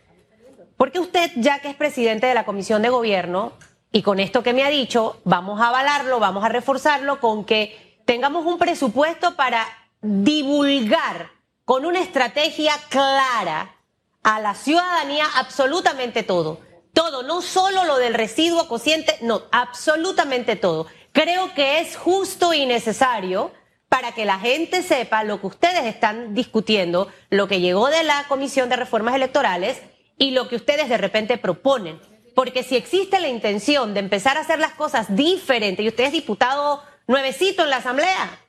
Porque 0.78 1.00
usted, 1.00 1.32
ya 1.38 1.60
que 1.60 1.70
es 1.70 1.76
presidente 1.76 2.28
de 2.28 2.34
la 2.34 2.46
Comisión 2.46 2.82
de 2.82 2.90
Gobierno, 2.90 3.54
y 3.92 4.02
con 4.02 4.20
esto 4.20 4.44
que 4.44 4.54
me 4.54 4.64
ha 4.64 4.70
dicho, 4.70 5.22
vamos 5.24 5.62
a 5.62 5.70
avalarlo, 5.70 6.20
vamos 6.20 6.44
a 6.44 6.50
reforzarlo 6.50 7.20
con 7.20 7.46
que 7.46 8.00
tengamos 8.06 8.46
un 8.46 8.58
presupuesto 8.60 9.36
para 9.36 9.66
divulgar 10.06 11.32
con 11.66 11.84
una 11.84 12.00
estrategia 12.00 12.74
clara 12.90 13.76
a 14.22 14.40
la 14.40 14.54
ciudadanía 14.54 15.26
absolutamente 15.36 16.22
todo. 16.22 16.60
Todo, 16.94 17.24
no 17.24 17.42
solo 17.42 17.84
lo 17.86 17.98
del 17.98 18.14
residuo 18.14 18.68
cociente, 18.68 19.18
no, 19.22 19.44
absolutamente 19.52 20.56
todo. 20.56 20.86
Creo 21.12 21.54
que 21.54 21.80
es 21.80 21.98
justo 21.98 22.54
y 22.54 22.66
necesario 22.66 23.52
para 23.90 24.12
que 24.12 24.26
la 24.26 24.40
gente 24.40 24.84
sepa 24.84 25.24
lo 25.24 25.42
que 25.42 25.48
ustedes 25.48 25.86
están 25.86 26.36
discutiendo, 26.36 27.12
lo 27.30 27.48
que 27.48 27.60
llegó 27.60 27.88
de 27.88 28.04
la 28.04 28.26
Comisión 28.28 28.70
de 28.70 28.76
Reformas 28.76 29.16
Electorales 29.16 29.82
y 30.18 30.32
lo 30.32 30.48
que 30.48 30.56
ustedes 30.56 30.88
de 30.88 30.98
repente 30.98 31.38
proponen. 31.38 32.00
Porque 32.36 32.64
si 32.64 32.76
existe 32.76 33.20
la 33.20 33.30
intención 33.30 33.94
de 33.94 34.02
empezar 34.02 34.38
a 34.38 34.42
hacer 34.42 34.60
las 34.60 34.74
cosas 34.74 35.16
diferentes, 35.16 35.84
y 35.84 35.90
usted 35.90 36.06
es 36.06 36.12
diputado 36.12 36.84
nuevecito 37.08 37.64
en 37.64 37.70
la 37.70 37.78
Asamblea, 37.78 38.40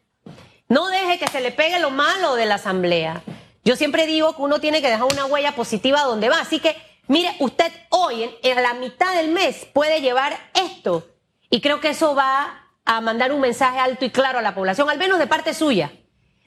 no 0.68 0.88
deje 0.88 1.18
que 1.18 1.28
se 1.28 1.40
le 1.40 1.52
pegue 1.52 1.78
lo 1.78 1.90
malo 1.90 2.34
de 2.34 2.46
la 2.46 2.56
asamblea. 2.56 3.22
Yo 3.64 3.76
siempre 3.76 4.06
digo 4.06 4.34
que 4.36 4.42
uno 4.42 4.60
tiene 4.60 4.80
que 4.80 4.88
dejar 4.88 5.04
una 5.04 5.26
huella 5.26 5.52
positiva 5.52 6.02
donde 6.02 6.28
va. 6.28 6.40
Así 6.40 6.60
que 6.60 6.76
mire, 7.08 7.34
usted 7.40 7.72
hoy, 7.90 8.30
en, 8.42 8.62
la 8.62 8.74
mitad 8.74 9.14
del 9.14 9.30
mes, 9.30 9.66
puede 9.72 10.00
llevar 10.00 10.36
esto. 10.54 11.06
Y 11.50 11.60
creo 11.60 11.80
que 11.80 11.90
eso 11.90 12.14
va 12.14 12.68
a 12.84 13.00
mandar 13.00 13.32
un 13.32 13.40
mensaje 13.40 13.78
alto 13.78 14.04
y 14.04 14.10
claro 14.10 14.38
a 14.38 14.42
la 14.42 14.54
población, 14.54 14.88
al 14.90 14.98
menos 14.98 15.18
de 15.18 15.26
parte 15.26 15.54
suya, 15.54 15.92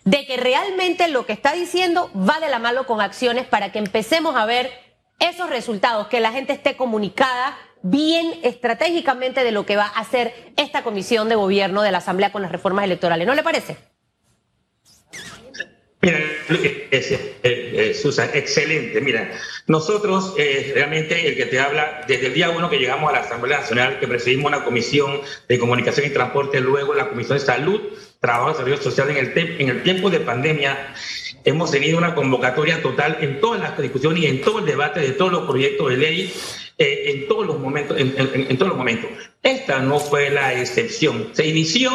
de 0.05 0.25
que 0.25 0.37
realmente 0.37 1.07
lo 1.09 1.25
que 1.25 1.33
está 1.33 1.53
diciendo 1.53 2.09
va 2.15 2.39
de 2.39 2.49
la 2.49 2.59
mano 2.59 2.85
con 2.85 3.01
acciones 3.01 3.45
para 3.45 3.71
que 3.71 3.79
empecemos 3.79 4.35
a 4.35 4.45
ver 4.45 4.71
esos 5.19 5.49
resultados, 5.49 6.07
que 6.07 6.21
la 6.21 6.31
gente 6.31 6.53
esté 6.53 6.77
comunicada 6.77 7.57
bien 7.81 8.39
estratégicamente 8.43 9.43
de 9.43 9.51
lo 9.51 9.65
que 9.65 9.75
va 9.75 9.85
a 9.85 9.99
hacer 9.99 10.53
esta 10.57 10.83
comisión 10.83 11.29
de 11.29 11.35
gobierno 11.35 11.81
de 11.81 11.91
la 11.91 11.97
Asamblea 11.99 12.31
con 12.31 12.41
las 12.41 12.51
reformas 12.51 12.85
electorales. 12.85 13.27
¿No 13.27 13.35
le 13.35 13.43
parece? 13.43 13.88
Mira, 16.01 16.19
Susan, 17.93 18.29
excelente. 18.33 19.01
Mira, 19.01 19.31
nosotros 19.67 20.33
eh, 20.37 20.71
realmente 20.73 21.27
el 21.27 21.35
que 21.35 21.45
te 21.45 21.59
habla, 21.59 22.05
desde 22.07 22.27
el 22.27 22.33
día 22.33 22.51
uno 22.51 22.69
que 22.69 22.79
llegamos 22.79 23.09
a 23.09 23.13
la 23.13 23.19
Asamblea 23.19 23.59
Nacional, 23.59 23.99
que 23.99 24.07
presidimos 24.07 24.49
una 24.49 24.63
comisión 24.63 25.19
de 25.49 25.59
comunicación 25.59 26.07
y 26.07 26.11
transporte, 26.11 26.61
luego 26.61 26.93
la 26.93 27.09
comisión 27.09 27.37
de 27.37 27.43
salud, 27.43 27.81
trabajo 28.21 28.51
y 28.51 28.55
servicios 28.55 28.83
sociales 28.83 29.17
en 29.17 29.25
el, 29.25 29.61
en 29.61 29.69
el 29.69 29.83
tiempo 29.83 30.09
de 30.09 30.21
pandemia, 30.21 30.93
hemos 31.43 31.69
tenido 31.69 31.97
una 31.97 32.15
convocatoria 32.15 32.81
total 32.81 33.17
en 33.19 33.41
todas 33.41 33.59
las 33.59 33.77
discusiones 33.77 34.23
y 34.23 34.27
en 34.27 34.41
todo 34.41 34.59
el 34.59 34.65
debate 34.65 35.01
de 35.01 35.11
todos 35.11 35.33
los 35.33 35.49
proyectos 35.49 35.89
de 35.89 35.97
ley 35.97 36.33
eh, 36.77 37.11
en 37.11 37.27
todos 37.27 37.45
los 37.45 37.59
momentos. 37.59 37.99
En, 37.99 38.15
en, 38.17 38.57
todos 38.57 38.69
los 38.69 38.77
momentos. 38.77 39.09
Esta 39.43 39.79
no 39.79 39.99
fue 39.99 40.29
la 40.29 40.53
excepción. 40.53 41.29
Se 41.33 41.45
inició 41.45 41.91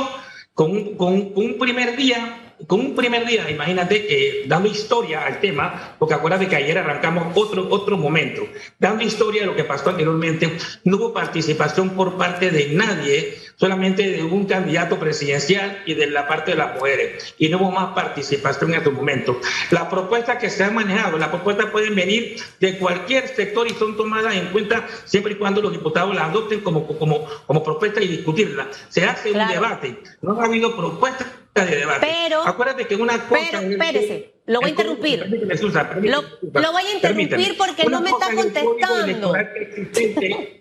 con, 0.53 0.97
con 0.97 1.33
un 1.35 1.57
primer 1.59 1.97
día 1.97 2.44
con 2.67 2.81
un 2.81 2.95
primer 2.95 3.27
día, 3.27 3.51
imagínate, 3.51 4.07
que 4.07 4.45
dando 4.47 4.69
historia 4.69 5.27
al 5.27 5.41
tema, 5.41 5.97
porque 5.99 6.15
acuérdate 6.15 6.49
que 6.49 6.57
ayer 6.57 6.79
arrancamos 6.79 7.37
otro, 7.37 7.69
otro 7.71 7.97
momento, 7.97 8.47
dando 8.79 9.03
historia 9.03 9.43
de 9.43 9.47
lo 9.47 9.57
que 9.57 9.65
pasó 9.65 9.91
anteriormente, 9.91 10.57
no 10.85 10.97
hubo 10.97 11.13
participación 11.13 11.91
por 11.91 12.17
parte 12.17 12.51
de 12.51 12.71
nadie, 12.71 13.35
solamente 13.65 14.11
de 14.11 14.23
un 14.23 14.45
candidato 14.45 14.99
presidencial 14.99 15.83
y 15.87 15.95
de 15.95 16.09
la 16.09 16.29
parte 16.29 16.51
de 16.51 16.59
las 16.59 16.75
mujeres, 16.75 17.35
y 17.39 17.49
no 17.49 17.57
hubo 17.57 17.71
más 17.71 17.95
participación 17.95 18.75
en 18.75 18.81
estos 18.81 18.93
momentos. 18.93 19.39
Las 19.71 19.85
propuestas 19.85 20.37
que 20.37 20.51
se 20.51 20.65
han 20.65 20.75
manejado, 20.75 21.17
las 21.17 21.31
propuestas 21.31 21.71
pueden 21.71 21.95
venir 21.95 22.37
de 22.61 22.77
cualquier 22.77 23.27
sector 23.27 23.67
y 23.67 23.71
son 23.71 23.97
tomadas 23.97 24.35
en 24.35 24.49
cuenta 24.49 24.87
siempre 25.07 25.33
y 25.33 25.37
cuando 25.37 25.63
los 25.63 25.73
diputados 25.73 26.15
las 26.15 26.25
adopten 26.25 26.61
como, 26.61 26.87
como, 26.87 27.27
como 27.47 27.65
propuesta 27.65 28.03
y 28.03 28.09
discutirla. 28.09 28.69
Se 28.91 29.07
hace 29.07 29.33
un 29.33 29.49
debate, 29.49 29.97
no 30.21 30.39
ha 30.39 30.45
habido 30.45 30.77
propuestas 30.77 31.27
pero, 31.55 32.47
acuérdate 32.47 32.87
que 32.87 32.97
una 32.97 33.29
cosa. 33.29 33.61
Pero, 33.63 33.71
espérese, 33.71 34.34
lo 34.47 34.61
voy 34.61 34.69
a 34.69 34.71
interrumpir. 34.71 35.21
lo, 35.21 36.73
voy 36.73 36.83
a 36.83 36.95
interrumpir 36.95 37.57
porque 37.57 37.85
no 37.87 38.03
me 38.03 38.11
está 38.11 38.35
contestando. 38.35 39.33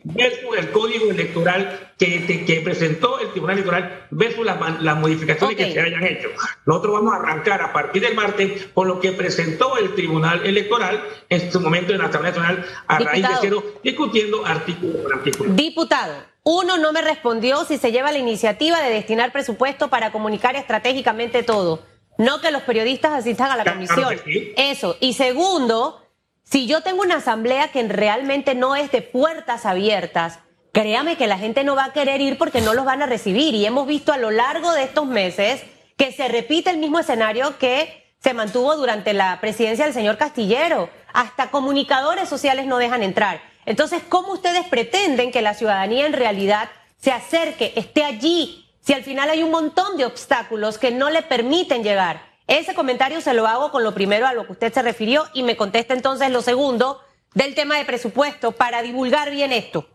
versus 0.06 0.58
el 0.58 0.72
código 0.72 1.12
electoral 1.12 1.92
que, 1.98 2.46
que, 2.46 2.62
presentó 2.62 3.20
el 3.20 3.32
Tribunal 3.32 3.58
Electoral 3.58 4.08
versus 4.12 4.46
las, 4.46 4.98
modificaciones 4.98 5.58
que 5.58 5.72
se 5.72 5.82
hayan 5.82 6.04
hecho. 6.06 6.30
Nosotros 6.66 6.94
vamos 6.94 7.14
a 7.14 7.18
arrancar 7.18 7.62
a 7.62 7.74
partir 7.74 8.04
del 8.04 8.16
martes 8.16 8.68
con 8.74 8.88
lo 8.88 9.02
que 9.02 9.12
presentó 9.12 9.78
el 9.78 9.94
Tribunal 9.96 10.46
Electoral 10.46 11.04
en 11.28 11.52
su 11.52 11.60
momento 11.60 11.92
en 11.92 12.00
la 12.00 12.06
Asamblea 12.06 12.32
Nacional 12.32 12.66
a 12.88 13.00
raíz 13.00 13.28
de 13.28 13.34
cero, 13.42 13.64
discutiendo 13.84 14.46
artículo 14.46 15.04
por 15.04 15.14
artículo. 15.14 15.54
Diputado. 15.54 16.14
Uno 16.44 16.78
no 16.78 16.92
me 16.94 17.02
respondió 17.02 17.64
si 17.66 17.78
se 17.78 17.92
lleva 17.92 18.12
la 18.12 18.18
iniciativa 18.18 18.82
de 18.82 18.90
destinar 18.90 19.32
presupuesto 19.32 19.90
para 19.90 20.12
comunicar 20.12 20.56
estratégicamente 20.56 21.44
todo. 21.44 21.93
No 22.18 22.42
que 22.42 22.52
los 22.52 22.62
periodistas 22.64 23.14
asistan 23.14 23.52
a 23.52 23.58
la 23.58 23.66
comisión. 23.66 24.22
Eso. 24.58 24.98
Y 25.00 25.14
segundo, 25.14 26.02
si 26.44 26.68
yo 26.68 26.82
tengo 26.82 27.02
una 27.02 27.16
asamblea 27.16 27.70
que 27.70 27.84
realmente 27.88 28.56
no 28.56 28.76
es 28.76 28.92
de 28.92 29.02
puertas 29.02 29.66
abiertas, 29.66 30.40
créame 30.72 31.18
que 31.18 31.28
la 31.28 31.38
gente 31.38 31.64
no 31.64 31.76
va 31.76 31.86
a 31.86 31.94
querer 31.94 32.22
ir 32.22 32.38
porque 32.38 32.62
no 32.62 32.74
los 32.74 32.86
van 32.86 33.02
a 33.02 33.06
recibir. 33.06 33.56
Y 33.56 33.66
hemos 33.66 33.88
visto 33.88 34.14
a 34.14 34.18
lo 34.18 34.32
largo 34.32 34.72
de 34.74 34.84
estos 34.84 35.06
meses 35.06 35.64
que 35.98 36.12
se 36.12 36.28
repite 36.28 36.70
el 36.70 36.78
mismo 36.78 37.00
escenario 37.00 37.58
que 37.58 38.16
se 38.20 38.34
mantuvo 38.34 38.76
durante 38.76 39.14
la 39.14 39.40
presidencia 39.42 39.86
del 39.86 39.94
señor 39.94 40.18
Castillero. 40.18 40.90
Hasta 41.14 41.52
comunicadores 41.52 42.30
sociales 42.30 42.66
no 42.66 42.78
dejan 42.78 43.04
entrar. 43.04 43.42
Entonces, 43.66 44.02
¿cómo 44.08 44.34
ustedes 44.34 44.66
pretenden 44.68 45.32
que 45.32 45.42
la 45.42 45.54
ciudadanía 45.54 46.06
en 46.06 46.14
realidad 46.14 46.70
se 46.98 47.12
acerque, 47.12 47.74
esté 47.76 48.04
allí, 48.04 48.63
si 48.84 48.92
al 48.92 49.04
final 49.04 49.30
hay 49.30 49.44
un 49.44 49.52
montón 49.52 49.96
de 49.96 50.06
obstáculos 50.06 50.78
que 50.78 50.92
no 50.92 51.10
le 51.10 51.22
permiten 51.22 51.84
llegar? 51.84 52.34
Ese 52.48 52.76
comentario 52.76 53.22
se 53.22 53.34
lo 53.34 53.48
hago 53.48 53.72
con 53.72 53.82
lo 53.82 53.94
primero 53.94 54.28
a 54.28 54.34
lo 54.34 54.46
que 54.46 54.52
usted 54.52 54.74
se 54.74 54.82
refirió 54.82 55.24
y 55.34 55.44
me 55.44 55.56
contesta 55.56 55.94
entonces 55.94 56.30
lo 56.30 56.42
segundo 56.42 57.00
del 57.34 57.56
tema 57.56 57.78
de 57.78 57.86
presupuesto 57.86 58.52
para 58.52 58.82
divulgar 58.82 59.32
bien 59.32 59.54
esto. 59.54 59.88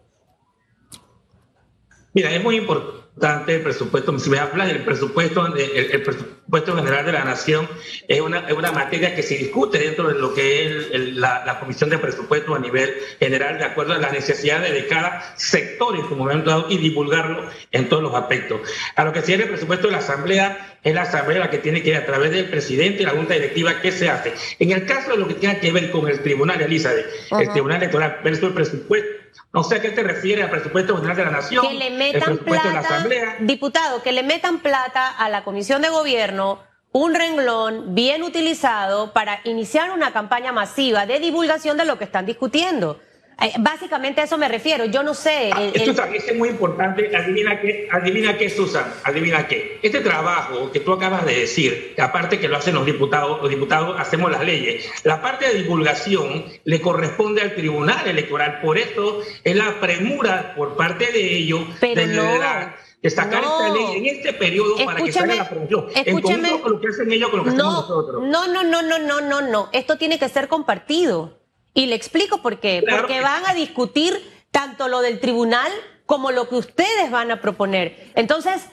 Mira, 2.14 2.30
es 2.30 2.42
muy 2.42 2.56
importante 2.56 3.07
el 3.48 3.62
presupuesto. 3.62 4.18
Si 4.18 4.30
me 4.30 4.38
hablas 4.38 4.68
del 4.68 4.84
presupuesto, 4.84 5.46
el, 5.54 6.02
presupuesto 6.02 6.76
general 6.76 7.04
de 7.04 7.12
la 7.12 7.24
Nación, 7.24 7.68
es 8.06 8.20
una, 8.20 8.40
es 8.48 8.54
una 8.54 8.72
materia 8.72 9.14
que 9.14 9.22
se 9.22 9.36
discute 9.36 9.78
dentro 9.78 10.08
de 10.08 10.14
lo 10.18 10.34
que 10.34 10.66
es 10.66 11.16
la, 11.16 11.58
Comisión 11.60 11.90
de 11.90 11.98
Presupuestos 11.98 12.56
a 12.56 12.60
nivel 12.60 12.94
general, 13.18 13.58
de 13.58 13.64
acuerdo 13.64 13.94
a 13.94 13.98
las 13.98 14.12
necesidades 14.12 14.72
de 14.72 14.86
cada 14.86 15.34
sector 15.36 15.96
en 15.96 16.08
su 16.08 16.14
momento 16.14 16.50
dado 16.50 16.66
y 16.68 16.78
divulgarlo 16.78 17.50
en 17.72 17.88
todos 17.88 18.02
los 18.02 18.14
aspectos. 18.14 18.60
A 18.94 19.04
lo 19.04 19.12
que 19.12 19.22
se 19.22 19.34
el 19.34 19.48
presupuesto 19.48 19.88
de 19.88 19.92
la 19.92 19.98
Asamblea, 19.98 20.78
es 20.82 20.94
la 20.94 21.02
Asamblea 21.02 21.40
la 21.40 21.50
que 21.50 21.58
tiene 21.58 21.82
que 21.82 21.90
ir 21.90 21.96
a 21.96 22.06
través 22.06 22.30
del 22.30 22.48
presidente 22.48 23.02
y 23.02 23.06
la 23.06 23.12
Junta 23.12 23.34
Directiva, 23.34 23.80
¿qué 23.80 23.92
se 23.92 24.08
hace? 24.08 24.32
En 24.58 24.70
el 24.70 24.86
caso 24.86 25.10
de 25.10 25.18
lo 25.18 25.28
que 25.28 25.34
tenga 25.34 25.60
que 25.60 25.72
ver 25.72 25.90
con 25.90 26.08
el 26.08 26.20
Tribunal, 26.22 26.60
Elizabeth, 26.60 27.06
el 27.32 27.50
Tribunal 27.50 27.78
Electoral 27.78 28.20
versus 28.22 28.44
el 28.44 28.54
presupuesto, 28.54 29.17
no 29.52 29.64
sé 29.64 29.76
a 29.76 29.80
qué 29.80 29.90
te 29.90 30.02
refieres 30.02 30.44
al 30.44 30.50
presupuesto 30.50 30.96
general 30.96 31.16
de 31.16 31.24
la 31.24 31.30
Nación. 31.30 31.66
Que 31.66 31.74
le 31.74 31.90
metan 31.90 32.38
plata, 32.38 33.06
diputado, 33.40 34.02
que 34.02 34.12
le 34.12 34.22
metan 34.22 34.60
plata 34.60 35.08
a 35.08 35.28
la 35.28 35.44
Comisión 35.44 35.82
de 35.82 35.88
Gobierno, 35.88 36.60
un 36.92 37.14
renglón 37.14 37.94
bien 37.94 38.22
utilizado 38.22 39.12
para 39.12 39.40
iniciar 39.44 39.90
una 39.90 40.12
campaña 40.12 40.52
masiva 40.52 41.06
de 41.06 41.20
divulgación 41.20 41.76
de 41.76 41.84
lo 41.84 41.98
que 41.98 42.04
están 42.04 42.26
discutiendo. 42.26 43.00
Básicamente 43.60 44.20
a 44.20 44.24
eso 44.24 44.36
me 44.36 44.48
refiero. 44.48 44.84
Yo 44.86 45.04
no 45.04 45.14
sé. 45.14 45.50
Esto 45.72 45.92
es 46.12 46.36
muy 46.36 46.48
importante. 46.48 47.14
Adivina 47.16 47.60
qué, 47.60 47.88
adivina 47.90 48.36
qué, 48.36 48.50
Susan. 48.50 48.92
Adivina 49.04 49.46
qué. 49.46 49.78
Este 49.80 50.00
trabajo 50.00 50.72
que 50.72 50.80
tú 50.80 50.92
acabas 50.92 51.24
de 51.24 51.40
decir, 51.40 51.94
aparte 51.98 52.40
que 52.40 52.48
lo 52.48 52.56
hacen 52.56 52.74
los 52.74 52.84
diputados, 52.84 53.40
los 53.40 53.48
diputados 53.48 53.94
hacemos 53.98 54.32
las 54.32 54.44
leyes. 54.44 54.90
La 55.04 55.22
parte 55.22 55.46
de 55.46 55.62
divulgación 55.62 56.46
le 56.64 56.80
corresponde 56.80 57.42
al 57.42 57.54
Tribunal 57.54 58.08
Electoral. 58.08 58.60
Por 58.60 58.76
eso 58.76 59.20
es 59.44 59.54
la 59.54 59.78
premura 59.80 60.54
por 60.56 60.76
parte 60.76 61.12
de 61.12 61.36
ellos 61.36 61.60
Pero 61.80 61.94
de, 63.02 63.10
sacar 63.10 63.44
esta 63.44 63.72
ley 63.72 63.98
en 63.98 64.06
este 64.16 64.32
periodo 64.32 64.84
para 64.84 65.00
que 65.00 65.12
salga 65.12 65.36
la 65.36 65.48
promoción. 65.48 65.86
Escúcheme. 65.94 66.60
con 66.60 66.72
lo 66.72 66.80
que 66.80 66.88
hacen 66.88 67.12
ellos, 67.12 67.30
con 67.30 67.38
lo 67.38 67.44
que 67.44 67.50
hacemos 67.50 67.72
nosotros. 67.72 68.24
No, 68.26 68.48
no, 68.48 68.64
no, 68.64 68.82
no, 68.82 68.98
no, 68.98 69.20
no, 69.20 69.40
no. 69.42 69.68
Esto 69.72 69.96
tiene 69.96 70.18
que 70.18 70.28
ser 70.28 70.48
compartido. 70.48 71.37
Y 71.74 71.86
le 71.86 71.94
explico 71.94 72.42
por 72.42 72.60
qué. 72.60 72.82
Porque 72.88 73.20
van 73.20 73.46
a 73.46 73.54
discutir 73.54 74.20
tanto 74.50 74.88
lo 74.88 75.00
del 75.00 75.20
tribunal 75.20 75.70
como 76.06 76.30
lo 76.30 76.48
que 76.48 76.56
ustedes 76.56 77.10
van 77.10 77.30
a 77.30 77.40
proponer. 77.40 78.10
Entonces, 78.14 78.66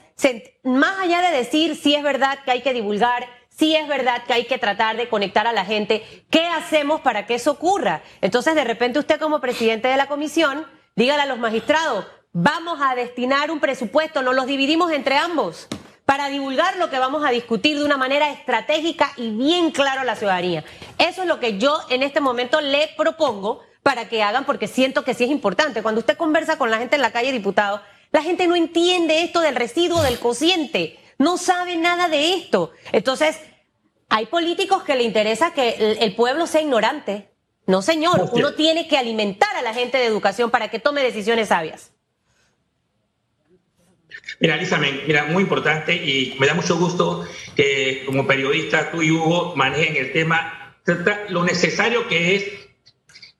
más 0.63 0.99
allá 0.99 1.21
de 1.21 1.35
decir 1.35 1.75
si 1.75 1.95
es 1.95 2.03
verdad 2.03 2.39
que 2.45 2.51
hay 2.51 2.61
que 2.61 2.73
divulgar, 2.73 3.27
si 3.49 3.75
es 3.75 3.87
verdad 3.87 4.23
que 4.25 4.33
hay 4.33 4.45
que 4.45 4.57
tratar 4.57 4.97
de 4.97 5.09
conectar 5.09 5.47
a 5.47 5.53
la 5.53 5.65
gente, 5.65 6.25
¿qué 6.29 6.45
hacemos 6.47 7.01
para 7.01 7.25
que 7.25 7.35
eso 7.35 7.51
ocurra? 7.51 8.01
Entonces, 8.21 8.55
de 8.55 8.63
repente 8.63 8.99
usted 8.99 9.19
como 9.19 9.41
presidente 9.41 9.87
de 9.87 9.97
la 9.97 10.07
comisión, 10.07 10.65
dígale 10.95 11.23
a 11.23 11.25
los 11.25 11.37
magistrados, 11.37 12.05
vamos 12.31 12.79
a 12.81 12.95
destinar 12.95 13.51
un 13.51 13.59
presupuesto, 13.59 14.21
nos 14.21 14.35
los 14.35 14.45
dividimos 14.45 14.91
entre 14.91 15.17
ambos 15.17 15.67
para 16.05 16.29
divulgar 16.29 16.77
lo 16.77 16.89
que 16.89 16.99
vamos 16.99 17.25
a 17.25 17.31
discutir 17.31 17.77
de 17.77 17.85
una 17.85 17.97
manera 17.97 18.29
estratégica 18.29 19.11
y 19.17 19.31
bien 19.31 19.71
claro 19.71 20.01
a 20.01 20.05
la 20.05 20.15
ciudadanía. 20.15 20.63
Eso 20.97 21.23
es 21.23 21.27
lo 21.27 21.39
que 21.39 21.57
yo 21.57 21.79
en 21.89 22.03
este 22.03 22.21
momento 22.21 22.61
le 22.61 22.89
propongo 22.95 23.61
para 23.81 24.07
que 24.07 24.23
hagan, 24.23 24.45
porque 24.45 24.67
siento 24.67 25.03
que 25.03 25.13
sí 25.13 25.25
es 25.25 25.31
importante. 25.31 25.81
Cuando 25.81 25.99
usted 25.99 26.17
conversa 26.17 26.57
con 26.57 26.71
la 26.71 26.77
gente 26.77 26.95
en 26.95 27.01
la 27.01 27.11
calle, 27.11 27.31
diputado, 27.31 27.81
la 28.11 28.21
gente 28.21 28.47
no 28.47 28.55
entiende 28.55 29.23
esto 29.23 29.41
del 29.41 29.55
residuo 29.55 30.01
del 30.01 30.19
cociente, 30.19 30.99
no 31.17 31.37
sabe 31.37 31.75
nada 31.75 32.07
de 32.07 32.33
esto. 32.33 32.71
Entonces, 32.91 33.37
hay 34.09 34.27
políticos 34.27 34.83
que 34.83 34.95
le 34.95 35.03
interesa 35.03 35.53
que 35.53 35.97
el 35.99 36.15
pueblo 36.15 36.47
sea 36.47 36.61
ignorante. 36.61 37.31
No, 37.67 37.81
señor, 37.81 38.29
uno 38.31 38.53
tiene 38.53 38.87
que 38.87 38.97
alimentar 38.97 39.55
a 39.55 39.63
la 39.63 39.73
gente 39.73 39.97
de 39.97 40.05
educación 40.05 40.51
para 40.51 40.69
que 40.69 40.79
tome 40.79 41.01
decisiones 41.01 41.49
sabias. 41.49 41.91
Mira, 44.39 44.57
Lisa, 44.57 44.77
mira, 44.77 45.25
muy 45.25 45.43
importante 45.43 45.93
y 45.95 46.35
me 46.39 46.47
da 46.47 46.53
mucho 46.53 46.77
gusto 46.77 47.27
que 47.55 48.03
como 48.05 48.27
periodista 48.27 48.91
tú 48.91 49.01
y 49.01 49.11
Hugo 49.11 49.55
manejen 49.55 49.95
el 49.95 50.11
tema, 50.11 50.75
lo 51.29 51.43
necesario 51.43 52.07
que 52.07 52.35
es 52.35 52.64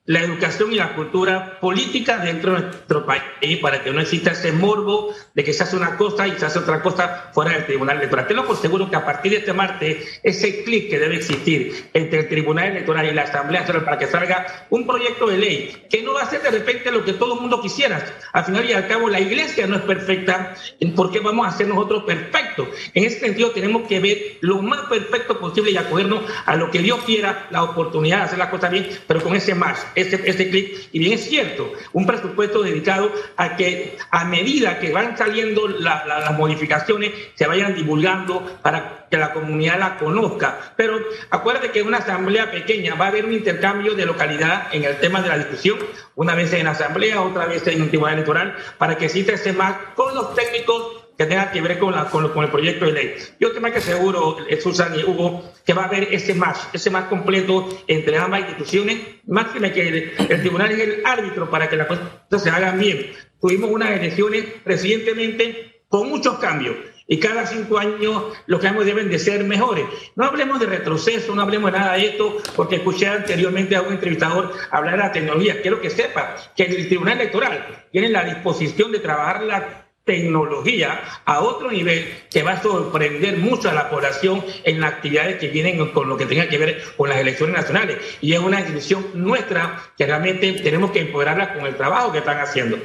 la 0.08 0.20
educación 0.22 0.72
y 0.72 0.76
la 0.76 0.94
cultura 0.94 1.60
política 1.60 2.20
dentro 2.20 2.54
de 2.54 2.62
nuestro 2.62 3.06
país 3.06 3.24
para 3.60 3.84
que 3.84 3.92
no 3.92 4.02
exista 4.02 4.32
ese 4.32 4.52
morbo 4.52 5.14
de 5.34 5.44
que 5.44 5.52
se 5.52 5.64
hace 5.64 5.76
una 5.76 5.98
cosa 5.98 6.28
y 6.28 6.38
se 6.38 6.46
hace 6.46 6.60
otra 6.60 6.82
cosa 6.82 7.32
fuera 7.34 7.52
del 7.52 7.66
Tribunal 7.66 7.98
Electoral. 7.98 8.28
Tengo 8.28 8.46
por 8.46 8.58
seguro 8.58 8.90
que 8.90 8.96
a 8.96 9.04
partir 9.04 9.32
de 9.32 9.40
este 9.40 9.54
martes 9.54 10.20
ese 10.22 10.64
clic 10.64 10.90
que 10.90 11.00
debe 11.00 11.16
existir 11.16 11.90
entre 11.94 12.20
el 12.20 12.30
Tribunal 12.30 12.68
Electoral 12.68 13.08
y 13.08 13.14
la 13.14 13.24
Asamblea 13.24 13.62
Nacional 13.62 13.84
para 13.84 13.98
que 13.98 14.06
salga 14.06 14.68
un 14.70 14.86
proyecto 14.86 15.28
de 15.28 15.38
ley 15.38 15.86
que 15.90 16.04
no 16.04 16.14
va 16.14 16.22
a 16.22 16.30
ser 16.30 16.42
de 16.44 16.52
repente 16.52 16.92
lo 16.92 17.04
que 17.04 17.14
todo 17.14 17.34
el 17.34 17.42
mundo 17.42 17.60
quisiera. 17.60 18.06
Al 18.32 18.46
final 18.46 18.70
y 18.70 18.74
al 18.74 18.88
cabo 18.88 19.10
la 19.10 19.20
iglesia 19.20 19.66
no 19.66 19.78
es 19.78 19.84
perfecta, 19.84 20.54
¿por 20.96 21.12
qué 21.12 21.20
vamos 21.20 21.48
a 21.48 21.52
ser 21.52 21.68
nosotros 21.68 22.04
perfectos? 22.04 22.68
En 22.94 23.06
ese 23.06 23.20
sentido 23.20 23.52
tenemos 23.52 23.88
que 23.88 24.00
ver 24.00 24.38
lo 24.42 24.62
más 24.62 24.82
perfecto 24.82 25.40
posible 25.40 25.72
y 25.72 25.78
acogernos 25.78 26.24
a 26.46 26.56
lo 26.56 26.70
que 26.70 26.80
Dios 26.80 27.00
quiera, 27.06 27.48
la 27.50 27.64
oportunidad 27.64 28.18
de 28.18 28.24
hacer 28.24 28.38
las 28.38 28.50
cosas 28.50 28.70
bien, 28.70 28.88
pero 29.08 29.22
con 29.22 29.36
ese 29.36 29.56
más, 29.56 29.86
ese, 29.96 30.22
ese 30.30 30.50
clic. 30.50 30.90
Y 30.92 31.00
bien 31.00 31.14
es 31.14 31.26
cierto, 31.26 31.72
un 31.94 32.06
presupuesto 32.06 32.62
dedicado 32.62 33.12
a 33.38 33.56
que 33.56 33.98
a 34.12 34.26
medida 34.26 34.80
que 34.80 34.92
van 34.92 35.18
saliendo 35.18 35.68
las 35.68 36.38
modificaciones 36.38 37.12
se 37.36 37.48
vayan 37.48 37.76
divulgando 37.76 38.60
para 38.62 39.08
que 39.10 39.18
la 39.18 39.34
comunidad 39.34 39.80
la 39.80 39.98
conozca. 39.98 40.74
Pero 40.76 41.00
acuérdate 41.30 41.72
que 41.72 41.80
en 41.80 41.88
una 41.88 41.98
asamblea 41.98 42.52
pequeña 42.52 42.96
va 42.96 43.06
a 43.06 43.08
haber 43.10 43.26
un 43.26 43.34
intercambio 43.34 43.94
de 43.94 44.06
localidad 44.06 44.68
en 44.74 44.84
el 44.84 44.98
tema 45.00 45.22
de 45.22 45.30
la 45.30 45.38
discusión, 45.38 45.78
una 46.16 46.36
vez 46.36 46.54
en 46.54 46.68
asamblea, 46.68 47.22
otra 47.22 47.46
vez 47.46 47.66
en 47.68 47.82
un 47.82 47.90
tribunal 47.90 48.16
electoral, 48.16 48.56
para 48.78 48.98
que 48.98 49.06
exista 49.06 49.34
ese 49.34 49.54
más 49.54 49.76
con 49.96 50.14
los 50.16 50.34
técnicos 50.36 51.05
que 51.18 51.26
tenga 51.26 51.52
que 51.52 51.62
ver 51.62 51.80
con, 51.80 51.94
la, 51.94 52.06
con, 52.06 52.44
el 52.44 52.52
proyecto 52.52 52.86
de 52.86 52.92
ley. 52.92 53.16
Yo 53.40 53.48
estoy 53.48 53.62
más 53.62 53.72
que 53.72 53.82
seguro, 53.82 54.38
eh, 54.50 54.60
Susan 54.60 54.94
y 55.00 55.04
Hugo, 55.04 55.44
que 55.66 55.74
va 55.74 55.84
a 55.84 55.88
haber 55.88 56.14
ese 56.14 56.34
más, 56.34 56.70
ese 56.74 56.90
más 56.90 57.06
completo 57.06 57.68
entre 57.88 58.18
ambas 58.18 58.42
instituciones, 58.42 59.00
más 59.26 59.48
que 59.48 59.58
el, 59.58 60.14
el 60.30 60.42
tribunal 60.42 60.72
es 60.72 60.80
el 60.80 61.06
árbitro 61.06 61.50
para 61.50 61.70
que 61.70 61.78
las 61.78 61.88
cosas 61.88 62.44
se 62.44 62.50
hagan 62.50 62.80
bien. 62.80 63.12
Tuvimos 63.40 63.70
unas 63.70 63.92
elecciones 63.92 64.46
recientemente 64.66 65.84
con 65.88 66.10
muchos 66.10 66.38
cambios 66.40 66.76
y 67.08 67.20
cada 67.20 67.46
cinco 67.46 67.78
años 67.78 68.34
los 68.48 68.60
cambios 68.60 68.86
deben 68.86 69.10
de 69.10 69.20
ser 69.20 69.44
mejores. 69.44 69.86
No 70.16 70.26
hablemos 70.26 70.60
de 70.60 70.66
retroceso, 70.66 71.36
no 71.36 71.42
hablemos 71.42 71.72
de 71.72 71.78
nada 71.78 71.94
de 71.94 72.08
esto, 72.08 72.38
porque 72.56 72.78
escuché 72.78 73.08
anteriormente 73.08 73.76
a 73.76 73.82
un 73.82 73.94
entrevistador 73.94 74.52
hablar 74.72 74.98
de 74.98 75.04
la 75.04 75.12
tecnología. 75.12 75.62
Quiero 75.62 75.80
que 75.80 75.90
sepa 75.90 76.36
que 76.56 76.64
el 76.64 76.88
Tribunal 76.88 77.20
Electoral 77.20 77.86
tiene 77.92 78.10
la 78.10 78.24
disposición 78.24 78.92
de 78.92 79.00
trabajar 79.00 79.85
tecnología 80.06 81.02
a 81.26 81.42
otro 81.42 81.72
nivel 81.72 82.08
que 82.32 82.44
va 82.44 82.54
a 82.54 82.62
sorprender 82.62 83.38
mucho 83.38 83.70
a 83.70 83.74
la 83.74 83.90
población 83.90 84.46
en 84.64 84.80
las 84.80 84.94
actividades 84.94 85.38
que 85.38 85.48
vienen 85.48 85.90
con 85.92 86.08
lo 86.08 86.16
que 86.16 86.28
tenga 86.28 86.48
que 86.48 86.58
ver 86.58 86.84
con 86.96 87.10
las 87.10 87.18
elecciones 87.18 87.56
nacionales. 87.56 87.98
Y 88.22 88.34
es 88.34 88.40
una 88.40 88.60
institución 88.60 89.06
nuestra 89.16 89.82
que 89.98 90.06
realmente 90.06 90.54
tenemos 90.54 90.92
que 90.92 91.02
empoderarla 91.02 91.54
con 91.56 91.66
el 91.66 91.76
trabajo 91.76 92.12
que 92.12 92.20
están 92.20 92.40
haciendo. 92.40 92.78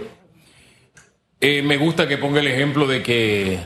Eh, 1.41 1.63
me 1.63 1.77
gusta 1.77 2.09
que 2.09 2.19
ponga 2.19 2.41
el 2.41 2.49
ejemplo 2.49 2.87
de 2.87 3.03
que 3.03 3.59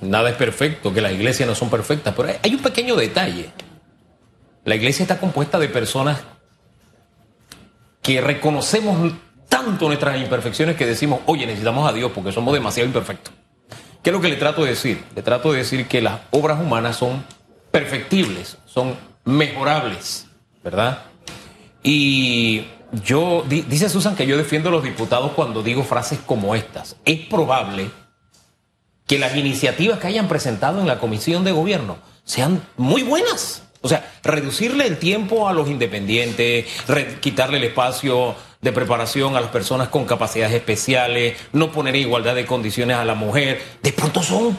nada 0.00 0.30
es 0.30 0.36
perfecto, 0.36 0.92
que 0.92 1.00
las 1.00 1.12
iglesias 1.12 1.48
no 1.48 1.54
son 1.54 1.70
perfectas, 1.70 2.14
pero 2.16 2.30
hay 2.42 2.54
un 2.54 2.62
pequeño 2.62 2.96
detalle. 2.96 3.50
La 4.64 4.76
iglesia 4.76 5.02
está 5.02 5.20
compuesta 5.20 5.58
de 5.58 5.68
personas 5.68 6.22
que 8.02 8.20
reconocemos 8.20 9.12
tanto 9.48 9.86
nuestras 9.86 10.20
imperfecciones 10.20 10.76
que 10.76 10.86
decimos, 10.86 11.20
oye, 11.26 11.46
necesitamos 11.46 11.88
a 11.88 11.92
Dios 11.92 12.12
porque 12.14 12.32
somos 12.32 12.54
demasiado 12.54 12.86
imperfectos. 12.86 13.32
¿Qué 14.02 14.10
es 14.10 14.14
lo 14.14 14.20
que 14.20 14.28
le 14.28 14.36
trato 14.36 14.62
de 14.62 14.70
decir? 14.70 15.02
Le 15.14 15.22
trato 15.22 15.52
de 15.52 15.58
decir 15.58 15.86
que 15.88 16.00
las 16.00 16.20
obras 16.30 16.60
humanas 16.60 16.96
son 16.96 17.24
perfectibles, 17.70 18.58
son 18.66 18.96
mejorables, 19.24 20.26
¿verdad? 20.62 21.02
Y 21.82 22.64
yo, 23.04 23.44
dice 23.46 23.88
Susan 23.88 24.16
que 24.16 24.26
yo 24.26 24.36
defiendo 24.36 24.68
a 24.68 24.72
los 24.72 24.82
diputados 24.82 25.32
cuando 25.32 25.62
digo 25.62 25.84
frases 25.84 26.18
como 26.24 26.54
estas. 26.54 26.96
Es 27.04 27.26
probable 27.26 27.90
que 29.06 29.18
las 29.18 29.36
iniciativas 29.36 29.98
que 29.98 30.06
hayan 30.06 30.28
presentado 30.28 30.80
en 30.80 30.86
la 30.86 30.98
comisión 30.98 31.44
de 31.44 31.52
gobierno 31.52 31.98
sean 32.24 32.62
muy 32.76 33.02
buenas. 33.02 33.64
O 33.80 33.88
sea, 33.88 34.12
reducirle 34.22 34.86
el 34.86 34.98
tiempo 34.98 35.48
a 35.48 35.52
los 35.52 35.68
independientes, 35.68 36.66
quitarle 37.20 37.58
el 37.58 37.64
espacio 37.64 38.34
de 38.60 38.72
preparación 38.72 39.36
a 39.36 39.40
las 39.40 39.50
personas 39.50 39.88
con 39.88 40.04
capacidades 40.04 40.54
especiales, 40.54 41.36
no 41.52 41.70
poner 41.70 41.94
igualdad 41.96 42.34
de 42.34 42.46
condiciones 42.46 42.96
a 42.96 43.04
la 43.04 43.14
mujer. 43.14 43.62
De 43.82 43.92
pronto 43.92 44.22
son, 44.22 44.56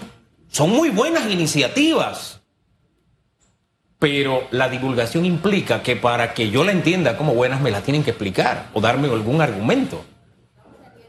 son 0.49 0.69
muy 0.69 0.89
buenas 0.89 1.29
iniciativas. 1.29 2.41
Pero 3.99 4.47
la 4.51 4.69
divulgación 4.69 5.25
implica 5.25 5.83
que 5.83 5.97
para 5.97 6.33
que 6.33 6.49
yo 6.49 6.63
la 6.63 6.71
entienda 6.71 7.17
como 7.17 7.33
buenas 7.33 7.59
me 7.59 7.71
la 7.71 7.81
tienen 7.81 8.03
que 8.03 8.11
explicar 8.11 8.69
o 8.73 8.79
darme 8.79 9.09
algún 9.09 9.41
argumento. 9.41 10.05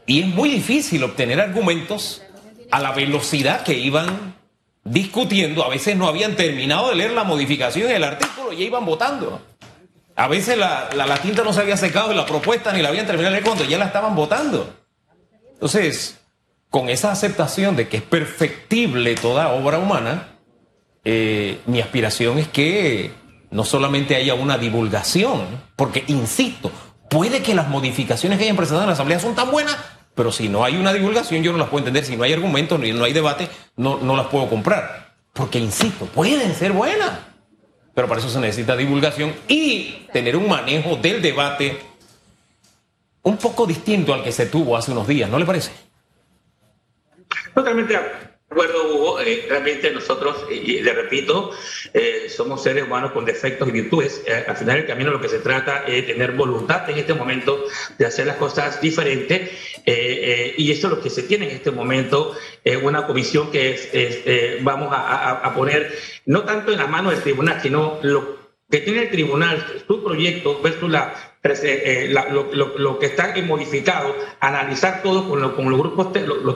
Y 0.05 0.21
es 0.21 0.27
muy 0.27 0.49
difícil 0.49 1.03
obtener 1.05 1.39
argumentos 1.39 2.21
a 2.69 2.81
la 2.81 2.91
velocidad 2.91 3.63
que 3.63 3.77
iban 3.77 4.35
discutiendo. 4.83 5.63
A 5.63 5.69
veces 5.69 5.95
no 5.95 6.07
habían 6.09 6.35
terminado 6.35 6.89
de 6.89 6.95
leer 6.95 7.11
la 7.11 7.23
modificación 7.23 7.87
del 7.87 8.03
artículo 8.03 8.51
y 8.51 8.57
ya 8.57 8.63
iban 8.65 8.85
votando. 8.85 9.41
A 10.21 10.27
veces 10.27 10.55
la, 10.55 10.87
la, 10.95 11.17
tinta 11.17 11.43
no 11.43 11.51
se 11.51 11.61
había 11.61 11.75
secado 11.77 12.11
y 12.11 12.15
la 12.15 12.27
propuesta 12.27 12.71
ni 12.71 12.83
la 12.83 12.89
habían 12.89 13.07
terminado 13.07 13.35
cuando 13.43 13.65
ya 13.65 13.79
la 13.79 13.85
estaban 13.85 14.15
votando. 14.15 14.71
Entonces, 15.53 16.21
con 16.69 16.89
esa 16.89 17.11
aceptación 17.11 17.75
de 17.75 17.87
que 17.87 17.97
es 17.97 18.03
perfectible 18.03 19.15
toda 19.15 19.51
obra 19.51 19.79
humana, 19.79 20.27
eh, 21.03 21.59
mi 21.65 21.81
aspiración 21.81 22.37
es 22.37 22.47
que 22.47 23.09
no 23.49 23.65
solamente 23.65 24.15
haya 24.15 24.35
una 24.35 24.59
divulgación, 24.59 25.47
porque, 25.75 26.03
insisto, 26.05 26.71
puede 27.09 27.41
que 27.41 27.55
las 27.55 27.67
modificaciones 27.67 28.37
que 28.37 28.43
hayan 28.43 28.57
presentado 28.57 28.83
en 28.83 28.89
la 28.89 28.93
Asamblea 28.93 29.19
son 29.19 29.33
tan 29.33 29.49
buenas, 29.49 29.75
pero 30.13 30.31
si 30.31 30.49
no 30.49 30.63
hay 30.63 30.77
una 30.77 30.93
divulgación 30.93 31.41
yo 31.41 31.51
no 31.51 31.57
las 31.57 31.69
puedo 31.69 31.79
entender, 31.79 32.05
si 32.05 32.15
no 32.15 32.25
hay 32.25 32.33
argumentos, 32.33 32.79
no 32.79 33.05
hay 33.05 33.13
debate, 33.13 33.49
no, 33.75 33.97
no 33.97 34.15
las 34.15 34.27
puedo 34.27 34.47
comprar. 34.47 35.15
Porque, 35.33 35.57
insisto, 35.57 36.05
pueden 36.05 36.53
ser 36.53 36.73
buenas 36.73 37.30
pero 37.93 38.07
para 38.07 38.19
eso 38.19 38.29
se 38.29 38.39
necesita 38.39 38.75
divulgación 38.75 39.33
y 39.47 40.07
tener 40.13 40.35
un 40.35 40.47
manejo 40.47 40.95
del 40.95 41.21
debate 41.21 41.77
un 43.23 43.37
poco 43.37 43.65
distinto 43.65 44.13
al 44.13 44.23
que 44.23 44.31
se 44.31 44.47
tuvo 44.47 44.77
hace 44.77 44.91
unos 44.91 45.07
días, 45.07 45.29
¿no 45.29 45.37
le 45.37 45.45
parece? 45.45 45.71
Totalmente 47.53 47.95
acuerdo, 48.51 48.93
Hugo. 48.93 49.19
Eh, 49.21 49.45
realmente 49.47 49.91
nosotros, 49.91 50.45
y 50.51 50.81
le 50.81 50.93
repito, 50.93 51.51
eh, 51.93 52.27
somos 52.29 52.61
seres 52.61 52.83
humanos 52.83 53.11
con 53.13 53.23
defectos 53.23 53.67
y 53.69 53.71
virtudes. 53.71 54.23
Eh, 54.27 54.45
al 54.47 54.57
final 54.57 54.77
del 54.77 54.85
camino 54.85 55.11
lo 55.11 55.21
que 55.21 55.29
se 55.29 55.39
trata 55.39 55.85
es 55.87 56.05
tener 56.05 56.33
voluntad 56.33 56.89
en 56.89 56.97
este 56.97 57.13
momento 57.13 57.63
de 57.97 58.05
hacer 58.05 58.27
las 58.27 58.35
cosas 58.35 58.81
diferentes 58.81 59.51
y 59.85 60.71
eso 60.71 60.87
es 60.87 60.93
lo 60.93 61.01
que 61.01 61.09
se 61.09 61.23
tiene 61.23 61.49
en 61.49 61.55
este 61.55 61.71
momento, 61.71 62.35
una 62.83 63.07
comisión 63.07 63.51
que 63.51 63.73
es, 63.73 64.63
vamos 64.63 64.89
a, 64.91 65.53
poner 65.55 65.91
no 66.25 66.43
tanto 66.43 66.71
en 66.71 66.77
la 66.77 66.87
mano 66.87 67.09
del 67.09 67.21
tribunal, 67.21 67.59
sino 67.61 67.99
lo 68.03 68.37
que 68.69 68.79
tiene 68.79 69.03
el 69.03 69.09
tribunal, 69.09 69.65
su 69.87 70.03
proyecto 70.03 70.61
versus 70.61 70.89
la, 70.89 71.30
eh, 71.43 72.13
lo, 72.13 72.99
que 72.99 73.07
está 73.07 73.33
modificado, 73.43 74.15
analizar 74.39 75.01
todo 75.01 75.27
con, 75.27 75.41
los 75.41 75.55
grupos, 75.55 76.09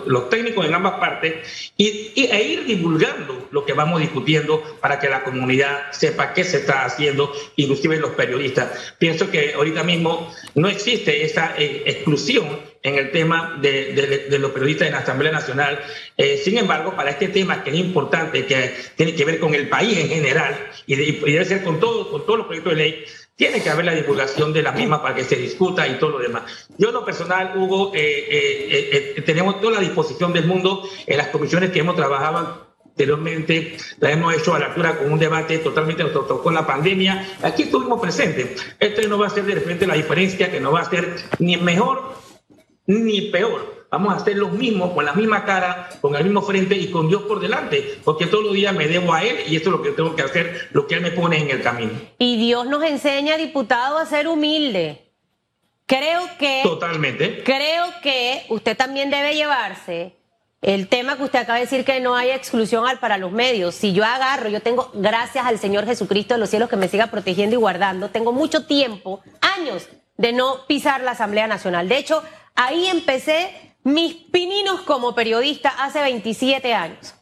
los, 0.06 0.30
técnicos 0.30 0.63
en 0.63 0.76
ambas 0.76 1.00
partes 1.00 1.74
y, 1.76 2.13
e 2.15 2.43
ir 2.43 2.65
divulgando 2.65 3.48
lo 3.50 3.65
que 3.65 3.74
vamos 3.74 4.00
discutiendo 4.00 4.62
para 4.82 5.00
que 5.00 5.10
la 5.10 5.24
comunidad 5.24 5.91
sepa 5.91 6.34
qué 6.34 6.43
se 6.43 6.58
está 6.58 6.86
haciendo, 6.86 7.34
inclusive 7.56 7.98
los 7.98 8.12
periodistas. 8.12 8.93
Pienso 9.00 9.32
que 9.32 9.56
ahorita 9.56 9.84
mismo 9.84 10.32
no 10.54 10.67
existe 10.67 11.26
esa 11.26 11.56
eh, 11.58 11.82
exclusión 11.88 12.45
en 12.84 13.00
el 13.00 13.10
tema 13.10 13.58
de, 13.60 14.38
los 14.39 14.52
periodistas 14.52 14.88
en 14.88 14.93
la 14.93 15.00
Asamblea 15.00 15.32
Nacional. 15.32 15.80
Eh, 16.15 16.39
sin 16.43 16.60
embargo, 16.60 16.95
para 16.95 17.10
este 17.10 17.30
tema 17.30 17.63
que 17.63 17.71
es 17.71 17.78
importante, 17.78 18.45
que 18.45 18.76
tiene 18.95 19.15
que 19.15 19.26
ver 19.26 19.39
con 19.39 19.56
el 19.56 19.67
país 19.67 19.98
en 19.98 20.10
general 20.10 20.56
y, 20.86 20.95
debe 20.95 21.43
ser 21.45 21.63
con, 21.63 21.80
todo, 21.80 22.12
con 22.12 22.28
todos 22.28 22.38
los 22.38 22.45
proyectos 22.45 22.74
de 22.74 22.78
ley, 22.78 23.06
tiene 23.36 23.62
que 23.62 23.69
haber 23.69 23.86
la 23.86 23.93
divulgación 23.93 24.54
de 24.54 24.63
la 24.63 24.71
misma 24.71 25.02
para 25.02 25.15
que 25.15 25.24
se 25.24 25.36
discuta 25.36 25.88
y 25.88 26.00
todo 26.00 26.12
lo 26.12 26.19
demás. 26.19 26.67
Yo, 26.78 26.89
en 26.89 26.93
lo 26.93 27.06
personal, 27.06 27.58
Hugo, 27.58 27.91
eh, 27.93 29.15
eh, 29.17 29.21
tenemos 29.26 29.60
toda 29.60 29.74
la 29.74 29.80
disposición 29.82 30.32
del 30.32 30.45
mundo 30.45 30.88
en 31.06 31.17
las 31.17 31.28
comisiones 31.28 31.71
que 31.71 31.80
hemos 31.80 31.95
trabajado 31.95 32.65
anteriormente, 32.86 33.76
la 34.00 34.12
hemos 34.12 34.34
hecho 34.34 34.56
a 34.56 34.60
la 34.60 34.67
altura 34.67 34.98
con 34.98 35.12
un 35.12 35.19
debate 35.19 35.58
totalmente 35.58 36.02
nos 36.02 36.13
con 36.41 36.54
la 36.54 36.65
pandemia. 36.65 37.28
Aquí 37.43 37.63
estuvimos 37.63 38.00
presentes. 38.00 38.63
Esto 38.80 39.06
no 39.10 39.17
va 39.17 39.28
a 39.28 39.30
ser 39.30 39.43
de 39.43 39.56
repente 39.56 39.86
la 39.86 39.95
diferencia, 39.95 40.50
que 40.50 40.62
no 40.62 40.71
va 40.71 40.80
a 40.80 40.89
ser 40.89 41.13
ni 41.39 41.58
mejor 41.58 42.15
ni 42.88 43.21
peor. 43.32 43.75
Vamos 43.96 44.14
a 44.14 44.18
hacer 44.18 44.36
lo 44.36 44.50
mismo, 44.50 44.94
con 44.94 45.06
la 45.06 45.14
misma 45.14 45.46
cara, 45.46 45.88
con 46.02 46.18
el 46.18 46.26
mismo 46.26 46.42
frente 46.42 46.76
y 46.76 46.92
con 46.92 47.08
Dios 47.08 47.22
por 47.22 47.40
delante, 47.40 47.98
porque 48.04 48.26
todos 48.26 48.44
los 48.44 48.54
días 48.54 48.76
me 48.76 48.90
debo 48.90 49.14
a 49.14 49.24
Él 49.24 49.38
y 49.48 49.56
esto 49.56 49.70
es 49.70 49.78
lo 49.78 49.82
que 49.82 49.92
tengo 49.92 50.18
que 50.18 50.22
hacer, 50.22 50.68
lo 50.74 50.86
que 50.86 50.96
Él 50.96 51.02
me 51.02 51.12
pone 51.12 51.38
en 51.38 51.50
el 51.50 51.62
camino. 51.62 51.94
Y 52.18 52.36
Dios 52.36 52.68
nos 52.68 52.84
enseña, 52.84 53.38
diputado, 53.38 53.98
a 53.98 54.06
ser 54.06 54.28
humilde. 54.28 55.14
Creo 55.86 56.24
que. 56.38 56.60
Totalmente. 56.64 57.42
Creo 57.46 57.86
que 58.04 58.46
usted 58.50 58.76
también 58.76 59.10
debe 59.10 59.34
llevarse 59.34 60.18
el 60.62 60.90
tema 60.90 61.16
que 61.16 61.24
usted 61.24 61.40
acaba 61.40 61.58
de 61.60 61.64
decir 61.64 61.86
que 61.86 62.02
no 62.02 62.18
hay 62.18 62.32
exclusión 62.32 62.84
para 63.00 63.18
los 63.18 63.32
medios. 63.32 63.76
Si 63.76 63.94
yo 63.94 64.04
agarro, 64.04 64.50
yo 64.50 64.62
tengo, 64.62 64.92
gracias 64.94 65.46
al 65.46 65.58
Señor 65.58 65.86
Jesucristo 65.86 66.34
de 66.34 66.42
los 66.42 66.50
cielos 66.50 66.68
que 66.68 66.76
me 66.76 66.90
siga 66.90 67.08
protegiendo 67.08 67.56
y 67.56 67.60
guardando, 67.60 68.10
tengo 68.10 68.34
mucho 68.34 68.66
tiempo, 68.66 69.22
años 69.40 69.88
de 70.18 70.34
no 70.34 70.66
pisar 70.68 71.00
la 71.00 71.12
Asamblea 71.12 71.48
Nacional. 71.48 71.88
De 71.88 71.98
hecho, 71.98 72.22
ahí 72.56 72.88
empecé 72.88 73.66
mis 73.86 74.15
pininos 74.15 74.82
como 74.82 75.13
periodista 75.13 75.69
hace 75.69 76.02
27 76.02 76.74
años. 76.74 77.13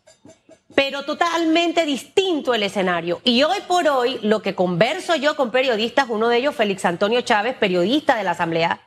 Pero 0.74 1.04
totalmente 1.04 1.86
distinto 1.86 2.54
el 2.54 2.64
escenario. 2.64 3.22
Y 3.26 3.44
hoy 3.44 3.58
por 3.68 3.88
hoy, 3.90 4.18
lo 4.24 4.42
que 4.42 4.56
converso 4.56 5.16
yo 5.16 5.36
con 5.36 5.52
periodistas, 5.52 6.08
uno 6.10 6.30
de 6.30 6.38
ellos, 6.38 6.56
Félix 6.56 6.86
Antonio 6.86 7.22
Chávez, 7.22 7.58
periodista 7.58 8.16
de 8.16 8.24
la 8.24 8.32
Asamblea, 8.32 8.80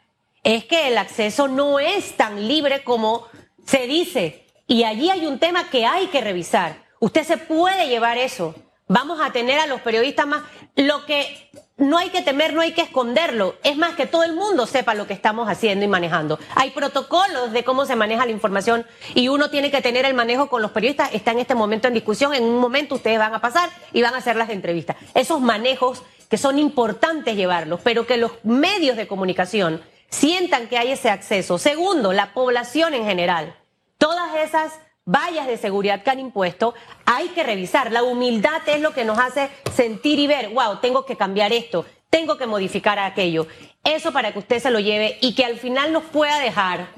es 0.43 0.65
que 0.65 0.89
el 0.89 0.97
acceso 0.97 1.49
no 1.49 1.79
es 1.79 2.17
tan 2.17 2.49
libre 2.49 2.83
como 2.83 3.27
se 3.67 3.87
dice. 3.87 4.47
Y 4.67 4.85
allí 4.85 5.11
hay 5.11 5.27
un 5.27 5.39
tema 5.39 5.69
que 5.69 5.85
hay 5.85 6.07
que 6.07 6.23
revisar. 6.23 6.83
Usted 6.99 7.25
se 7.25 7.37
puede 7.37 7.89
llevar 7.89 8.17
eso. 8.17 8.55
Vamos 8.89 9.21
a 9.21 9.33
tener 9.33 9.59
a 9.59 9.67
los 9.67 9.83
periodistas 9.83 10.27
más. 10.27 10.45
Lo 10.77 11.05
que 11.05 11.51
no 11.77 11.99
hay 11.99 12.09
que 12.09 12.23
temer, 12.23 12.55
no 12.55 12.63
hay 12.63 12.73
que 12.73 12.81
esconderlo. 12.81 13.57
Es 13.63 13.77
más 13.77 13.95
que 13.95 14.07
todo 14.07 14.25
el 14.25 14.33
mundo 14.33 14.67
sepa 14.67 14.95
lo 14.95 15.07
que 15.07 15.13
estamos 15.13 15.49
haciendo 15.49 15.85
y 15.85 15.89
manejando. 15.89 16.39
Hay 16.55 16.71
protocolos 16.71 17.53
de 17.53 17.65
cómo 17.65 17.85
se 17.85 17.97
maneja 17.97 18.25
la 18.25 18.33
información 18.33 18.87
y 19.15 19.29
uno 19.29 19.51
tiene 19.51 19.71
que 19.71 19.83
tener 19.83 20.07
el 20.07 20.15
manejo 20.15 20.49
con 20.49 20.63
los 20.63 20.71
periodistas. 20.71 21.13
Está 21.13 21.33
en 21.33 21.41
este 21.41 21.55
momento 21.55 21.89
en 21.89 21.95
discusión. 21.95 22.33
En 22.33 22.45
un 22.45 22.59
momento 22.59 22.95
ustedes 22.95 23.19
van 23.19 23.35
a 23.35 23.41
pasar 23.41 23.69
y 23.93 24.01
van 24.01 24.15
a 24.15 24.19
hacer 24.19 24.37
las 24.37 24.49
entrevistas. 24.49 24.97
Esos 25.15 25.41
manejos 25.41 26.03
que 26.31 26.39
son 26.39 26.59
importantes 26.59 27.37
llevarlos, 27.37 27.81
pero 27.85 28.07
que 28.07 28.17
los 28.17 28.33
medios 28.43 28.97
de 28.97 29.07
comunicación 29.07 29.83
sientan 30.09 30.69
que 30.69 30.79
hay 30.79 30.93
ese 30.93 31.11
acceso. 31.11 31.59
Segundo, 31.59 32.15
la 32.15 32.33
población 32.33 32.95
en 32.95 33.05
general. 33.05 33.55
Todas 33.99 34.35
esas 34.37 34.73
vallas 35.07 35.47
de 35.47 35.57
seguridad 35.57 36.03
que 36.03 36.11
han 36.11 36.19
impuesto, 36.19 36.75
hay 37.07 37.29
que 37.29 37.45
revisar. 37.45 37.93
La 37.93 38.03
humildad 38.03 38.61
es 38.67 38.83
lo 38.83 38.93
que 38.93 39.05
nos 39.05 39.19
hace 39.19 39.49
sentir 39.75 40.19
y 40.19 40.27
ver, 40.27 40.51
wow, 40.51 40.81
tengo 40.81 41.07
que 41.07 41.17
cambiar 41.17 41.53
esto, 41.53 41.87
tengo 42.11 42.37
que 42.37 42.47
modificar 42.47 42.99
aquello. 42.99 43.47
Eso 43.85 44.13
para 44.13 44.33
que 44.33 44.41
usted 44.41 44.61
se 44.61 44.71
lo 44.71 44.81
lleve 44.81 45.17
y 45.23 45.35
que 45.35 45.45
al 45.45 45.57
final 45.57 45.93
nos 45.93 46.03
pueda 46.05 46.39
dejar 46.41 46.89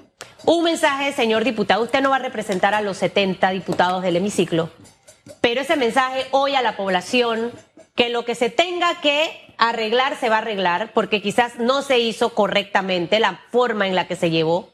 un 0.44 0.64
mensaje, 0.64 1.12
señor 1.12 1.44
diputado. 1.44 1.84
Usted 1.84 2.00
no 2.00 2.10
va 2.10 2.16
a 2.16 2.20
representar 2.20 2.74
a 2.74 2.80
los 2.80 2.96
70 2.96 3.50
diputados 3.50 4.02
del 4.02 4.16
hemiciclo, 4.16 4.70
pero 5.40 5.60
ese 5.60 5.76
mensaje 5.76 6.26
hoy 6.30 6.54
a 6.54 6.62
la 6.62 6.76
población, 6.76 7.52
que 7.94 8.08
lo 8.08 8.24
que 8.24 8.34
se 8.34 8.48
tenga 8.48 9.00
que 9.02 9.54
arreglar 9.58 10.16
se 10.16 10.30
va 10.30 10.36
a 10.36 10.38
arreglar, 10.38 10.92
porque 10.94 11.20
quizás 11.20 11.58
no 11.58 11.82
se 11.82 11.98
hizo 11.98 12.30
correctamente 12.30 13.20
la 13.20 13.40
forma 13.50 13.86
en 13.86 13.94
la 13.94 14.06
que 14.06 14.16
se 14.16 14.30
llevó, 14.30 14.70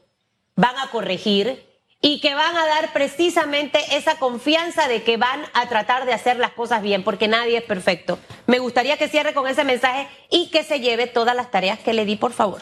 van 0.55 0.77
a 0.77 0.89
corregir 0.91 1.65
y 2.07 2.19
que 2.19 2.35
van 2.35 2.55
a 2.55 2.67
dar 2.67 2.93
precisamente 2.93 3.79
esa 3.93 4.19
confianza 4.19 4.87
de 4.87 5.01
que 5.01 5.17
van 5.17 5.41
a 5.53 5.67
tratar 5.67 6.05
de 6.05 6.13
hacer 6.13 6.37
las 6.37 6.51
cosas 6.51 6.83
bien, 6.83 7.03
porque 7.03 7.27
nadie 7.27 7.57
es 7.57 7.63
perfecto. 7.63 8.19
Me 8.45 8.59
gustaría 8.59 8.95
que 8.97 9.07
cierre 9.07 9.33
con 9.33 9.47
ese 9.47 9.63
mensaje 9.63 10.07
y 10.29 10.51
que 10.51 10.63
se 10.63 10.81
lleve 10.81 11.07
todas 11.07 11.35
las 11.35 11.49
tareas 11.49 11.79
que 11.79 11.93
le 11.93 12.05
di, 12.05 12.15
por 12.15 12.31
favor. 12.31 12.61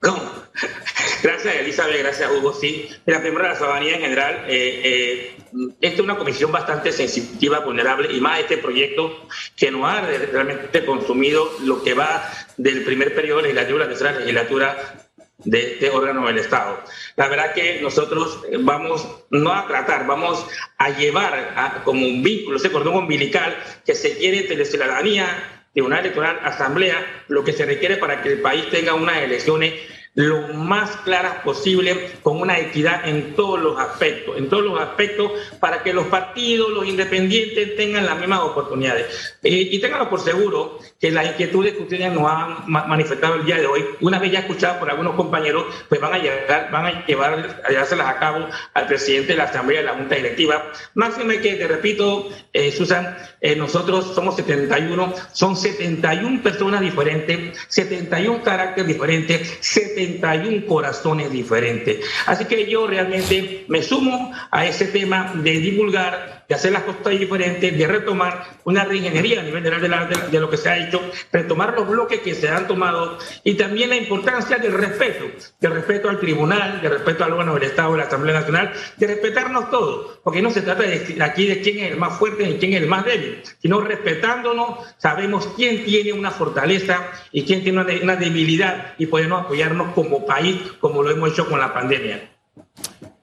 Gracias, 1.24 1.56
Elizabeth. 1.56 1.98
Gracias, 1.98 2.30
Hugo. 2.30 2.52
Sí, 2.52 2.88
la 3.04 3.20
primera, 3.20 3.48
la 3.48 3.56
ciudadanía 3.56 3.96
en 3.96 4.00
general. 4.00 4.44
Eh, 4.46 4.80
eh, 4.84 5.36
esta 5.80 5.96
es 5.96 6.00
una 6.00 6.16
comisión 6.16 6.52
bastante 6.52 6.92
sensitiva, 6.92 7.58
vulnerable, 7.60 8.12
y 8.12 8.20
más 8.20 8.38
este 8.38 8.58
proyecto 8.58 9.26
que 9.56 9.72
no 9.72 9.88
ha 9.88 10.02
realmente 10.02 10.84
consumido 10.84 11.50
lo 11.64 11.82
que 11.82 11.94
va 11.94 12.30
del 12.56 12.84
primer 12.84 13.12
periodo 13.12 13.42
legislativo 13.42 13.78
a 13.78 13.80
la 13.80 13.88
tercera 13.88 14.12
legislatura 14.12 15.01
de 15.44 15.74
este 15.74 15.90
órgano 15.90 16.26
del 16.26 16.38
Estado. 16.38 16.82
La 17.16 17.28
verdad 17.28 17.54
que 17.54 17.80
nosotros 17.80 18.40
vamos 18.60 19.06
no 19.30 19.52
a 19.52 19.66
tratar, 19.66 20.06
vamos 20.06 20.46
a 20.78 20.90
llevar 20.90 21.82
como 21.84 22.06
un 22.06 22.22
vínculo, 22.22 22.56
ese 22.56 22.70
cordón 22.70 22.96
umbilical 22.96 23.56
que 23.84 23.94
se 23.94 24.16
quiere 24.16 24.40
entre 24.40 24.64
ciudadanía, 24.64 25.60
Tribunal 25.72 26.00
Electoral, 26.00 26.38
Asamblea, 26.44 27.24
lo 27.28 27.44
que 27.44 27.52
se 27.52 27.64
requiere 27.64 27.96
para 27.96 28.22
que 28.22 28.30
el 28.30 28.40
país 28.40 28.68
tenga 28.70 28.92
unas 28.94 29.22
elecciones 29.22 29.72
lo 30.14 30.48
más 30.52 30.90
claras 30.98 31.36
posible, 31.36 32.10
con 32.22 32.40
una 32.40 32.58
equidad 32.58 33.08
en 33.08 33.34
todos 33.34 33.58
los 33.58 33.78
aspectos, 33.78 34.36
en 34.36 34.48
todos 34.50 34.62
los 34.62 34.78
aspectos, 34.78 35.32
para 35.58 35.82
que 35.82 35.94
los 35.94 36.06
partidos, 36.08 36.70
los 36.70 36.86
independientes 36.86 37.76
tengan 37.76 38.04
las 38.04 38.18
mismas 38.18 38.40
oportunidades. 38.40 39.36
Eh, 39.42 39.68
y 39.72 39.78
ténganlo 39.80 40.10
por 40.10 40.20
seguro 40.20 40.78
que 41.00 41.10
las 41.10 41.26
inquietudes 41.26 41.74
que 41.74 41.82
ustedes 41.82 42.12
nos 42.12 42.30
han 42.30 42.64
manifestado 42.66 43.36
el 43.36 43.46
día 43.46 43.56
de 43.56 43.66
hoy, 43.66 43.84
una 44.02 44.18
vez 44.18 44.32
ya 44.32 44.40
escuchadas 44.40 44.76
por 44.76 44.90
algunos 44.90 45.14
compañeros, 45.14 45.64
pues 45.88 46.00
van 46.00 46.12
a 46.12 46.18
llegar, 46.18 46.70
van 46.70 46.86
a 46.86 47.06
llevar, 47.06 47.62
a 47.64 47.68
llevárselas 47.70 48.08
a 48.08 48.18
cabo 48.18 48.46
al 48.74 48.86
presidente 48.86 49.32
de 49.32 49.38
la 49.38 49.44
Asamblea 49.44 49.80
de 49.80 49.86
la 49.86 49.94
Junta 49.94 50.16
Directiva. 50.16 50.72
Máxime 50.94 51.40
que, 51.40 51.54
te 51.54 51.66
repito, 51.66 52.28
eh, 52.52 52.70
Susan, 52.70 53.16
eh, 53.40 53.56
nosotros 53.56 54.14
somos 54.14 54.36
71, 54.36 55.14
son 55.32 55.56
71 55.56 56.42
personas 56.42 56.82
diferentes, 56.82 57.58
71 57.68 58.42
caracteres 58.42 58.86
diferentes, 58.86 59.58
71 59.60 60.01
71 60.06 60.66
corazones 60.66 61.30
diferentes. 61.30 62.04
Así 62.26 62.44
que 62.44 62.68
yo 62.70 62.86
realmente 62.86 63.64
me 63.68 63.82
sumo 63.82 64.32
a 64.50 64.66
ese 64.66 64.86
tema 64.86 65.32
de 65.34 65.58
divulgar, 65.58 66.41
de 66.48 66.54
hacer 66.54 66.72
las 66.72 66.82
cosas 66.82 67.18
diferentes, 67.18 67.76
de 67.76 67.86
retomar 67.86 68.44
una 68.64 68.84
reingeniería 68.84 69.40
a 69.40 69.42
nivel 69.42 69.62
general 69.62 70.08
de, 70.08 70.28
de, 70.30 70.40
lo 70.40 70.50
que 70.50 70.56
se 70.56 70.68
ha 70.68 70.78
hecho, 70.78 71.00
retomar 71.32 71.74
los 71.74 71.88
bloques 71.88 72.20
que 72.20 72.34
se 72.34 72.48
han 72.48 72.66
tomado 72.66 73.18
y 73.44 73.54
también 73.54 73.90
la 73.90 73.96
importancia 73.96 74.58
del 74.58 74.72
respeto, 74.72 75.24
del 75.60 75.72
respeto 75.72 76.08
al 76.08 76.18
tribunal, 76.18 76.80
del 76.82 76.92
respeto 76.92 77.24
al 77.24 77.32
órgano 77.32 77.54
del 77.54 77.64
Estado, 77.64 77.92
de 77.92 77.98
la 77.98 78.04
Asamblea 78.04 78.40
Nacional, 78.40 78.72
de 78.96 79.06
respetarnos 79.06 79.70
todos, 79.70 80.18
porque 80.22 80.42
no 80.42 80.50
se 80.50 80.62
trata 80.62 80.82
de 80.82 81.18
aquí 81.20 81.46
de 81.46 81.60
quién 81.60 81.78
es 81.78 81.92
el 81.92 81.98
más 81.98 82.18
fuerte 82.18 82.46
ni 82.46 82.58
quién 82.58 82.74
es 82.74 82.82
el 82.82 82.88
más 82.88 83.04
débil, 83.04 83.42
sino 83.60 83.80
respetándonos, 83.80 84.80
sabemos 84.98 85.48
quién 85.56 85.84
tiene 85.84 86.12
una 86.12 86.30
fortaleza 86.30 87.10
y 87.30 87.44
quién 87.44 87.62
tiene 87.62 87.80
una, 87.80 87.92
una 88.02 88.16
debilidad 88.16 88.94
y 88.98 89.06
podemos 89.06 89.44
apoyarnos 89.44 89.92
como 89.94 90.26
país, 90.26 90.60
como 90.80 91.02
lo 91.02 91.10
hemos 91.10 91.32
hecho 91.32 91.48
con 91.48 91.60
la 91.60 91.72
pandemia. 91.72 92.28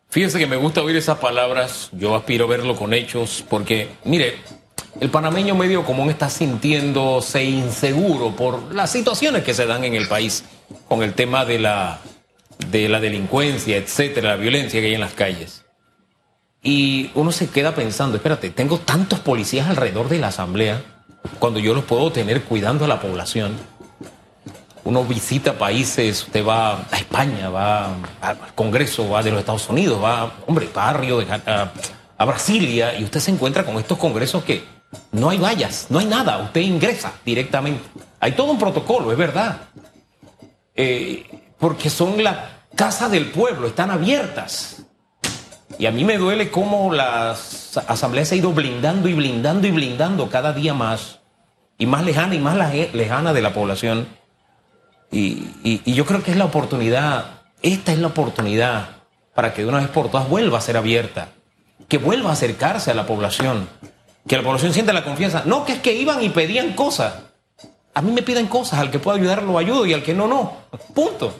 Fíjense 0.10 0.40
que 0.40 0.48
me 0.48 0.56
gusta 0.56 0.82
oír 0.82 0.96
esas 0.96 1.20
palabras, 1.20 1.90
yo 1.92 2.16
aspiro 2.16 2.46
a 2.46 2.48
verlo 2.48 2.76
con 2.76 2.94
hechos, 2.96 3.46
porque, 3.48 3.90
mire, 4.06 4.38
el 5.00 5.12
panameño 5.12 5.54
medio 5.54 5.86
común 5.86 6.10
está 6.10 6.32
sintiéndose 6.32 7.44
inseguro 7.44 8.36
por 8.36 8.74
las 8.74 8.92
situaciones 8.92 9.44
que 9.44 9.54
se 9.54 9.68
dan 9.68 9.84
en 9.84 9.94
el 9.94 10.08
país 10.08 10.44
con 10.88 11.04
el 11.04 11.14
tema 11.14 11.46
de 11.46 11.60
la, 11.60 12.00
de 12.72 12.90
la 12.90 13.00
delincuencia, 13.00 13.78
etcétera, 13.78 14.30
la 14.30 14.36
violencia 14.38 14.82
que 14.82 14.88
hay 14.88 14.96
en 14.96 15.02
las 15.02 15.14
calles. 15.14 15.64
Y 16.64 17.12
uno 17.14 17.32
se 17.32 17.48
queda 17.48 17.76
pensando, 17.76 18.18
espérate, 18.18 18.50
tengo 18.50 18.80
tantos 18.80 19.20
policías 19.20 19.70
alrededor 19.70 20.10
de 20.10 20.18
la 20.18 20.30
asamblea 20.30 20.82
cuando 21.38 21.60
yo 21.60 21.76
los 21.76 21.84
puedo 21.84 22.12
tener 22.12 22.42
cuidando 22.42 22.86
a 22.86 22.88
la 22.88 23.00
población 23.00 23.52
uno 24.90 25.04
visita 25.04 25.58
países, 25.58 26.24
usted 26.24 26.46
va 26.46 26.86
a 26.92 26.98
España, 26.98 27.50
va 27.50 27.96
al 28.22 28.38
Congreso, 28.56 29.08
va 29.08 29.22
de 29.22 29.30
los 29.30 29.40
Estados 29.40 29.70
Unidos, 29.70 30.04
va, 30.04 30.34
hombre, 30.48 30.68
va 30.76 30.90
a 30.90 31.72
a 32.18 32.26
Brasilia 32.26 32.98
y 33.00 33.04
usted 33.06 33.22
se 33.22 33.32
encuentra 33.32 33.64
con 33.64 33.78
estos 33.78 33.98
congresos 33.98 34.44
que 34.44 34.64
no 35.14 35.30
hay 35.30 35.38
vallas, 35.38 35.88
no 35.90 36.00
hay 36.00 36.06
nada, 36.06 36.40
usted 36.40 36.62
ingresa 36.62 37.14
directamente. 37.24 37.84
Hay 38.20 38.34
todo 38.34 38.52
un 38.52 38.60
protocolo, 38.60 39.12
es 39.12 39.18
verdad. 39.18 39.62
Eh, 40.76 41.26
porque 41.58 41.90
son 41.90 42.22
la 42.22 42.66
casa 42.76 43.08
del 43.08 43.28
pueblo, 43.28 43.68
están 43.68 43.92
abiertas. 43.92 44.84
Y 45.78 45.86
a 45.86 45.92
mí 45.92 46.04
me 46.04 46.18
duele 46.18 46.50
cómo 46.50 46.92
la 46.92 47.38
asamblea 47.88 48.26
se 48.26 48.36
ha 48.36 48.38
ido 48.38 48.52
blindando 48.52 49.08
y 49.08 49.14
blindando 49.14 49.68
y 49.68 49.72
blindando 49.72 50.30
cada 50.30 50.52
día 50.52 50.74
más, 50.74 51.20
y 51.78 51.86
más 51.86 52.04
lejana 52.04 52.36
y 52.36 52.40
más 52.40 52.58
lejana 52.94 53.32
de 53.32 53.42
la 53.42 53.54
población. 53.54 54.19
Y, 55.12 55.82
yo 55.92 56.06
creo 56.06 56.24
que 56.24 56.32
es 56.32 56.38
la 56.38 56.46
oportunidad, 56.46 57.42
esta 57.62 57.92
es 57.92 58.00
la 58.00 58.08
oportunidad 58.08 58.90
para 59.34 59.54
que 59.54 59.64
de 59.64 59.68
una 59.68 59.80
vez 59.80 59.90
por 59.90 60.10
todas 60.10 60.30
vuelva 60.30 60.58
a 60.58 60.62
ser 60.62 60.78
abierta, 60.78 61.30
que 61.88 61.98
vuelva 61.98 62.30
a 62.30 62.34
acercarse 62.34 62.92
a 62.92 62.94
la 62.94 63.06
población, 63.06 63.68
que 64.28 64.38
la 64.38 64.44
población 64.44 64.74
sienta 64.74 64.94
la 64.94 65.04
confianza. 65.04 65.44
No, 65.46 65.66
que 65.66 65.74
es 65.74 65.80
que 65.80 65.94
iban 65.94 66.22
y 66.22 66.30
pedían 66.30 66.74
cosas. 66.74 67.16
A 67.94 68.02
mí 68.02 68.12
me 68.12 68.22
piden 68.22 68.48
cosas, 68.48 68.80
al 68.80 68.92
que 68.92 69.00
pueda 69.00 69.18
ayudar 69.18 69.44
lo 69.44 69.58
ayudo 69.58 69.86
y 69.86 69.94
al 69.94 70.04
que 70.04 70.14
no, 70.14 70.28
no. 70.28 70.54
Punto. 70.94 71.34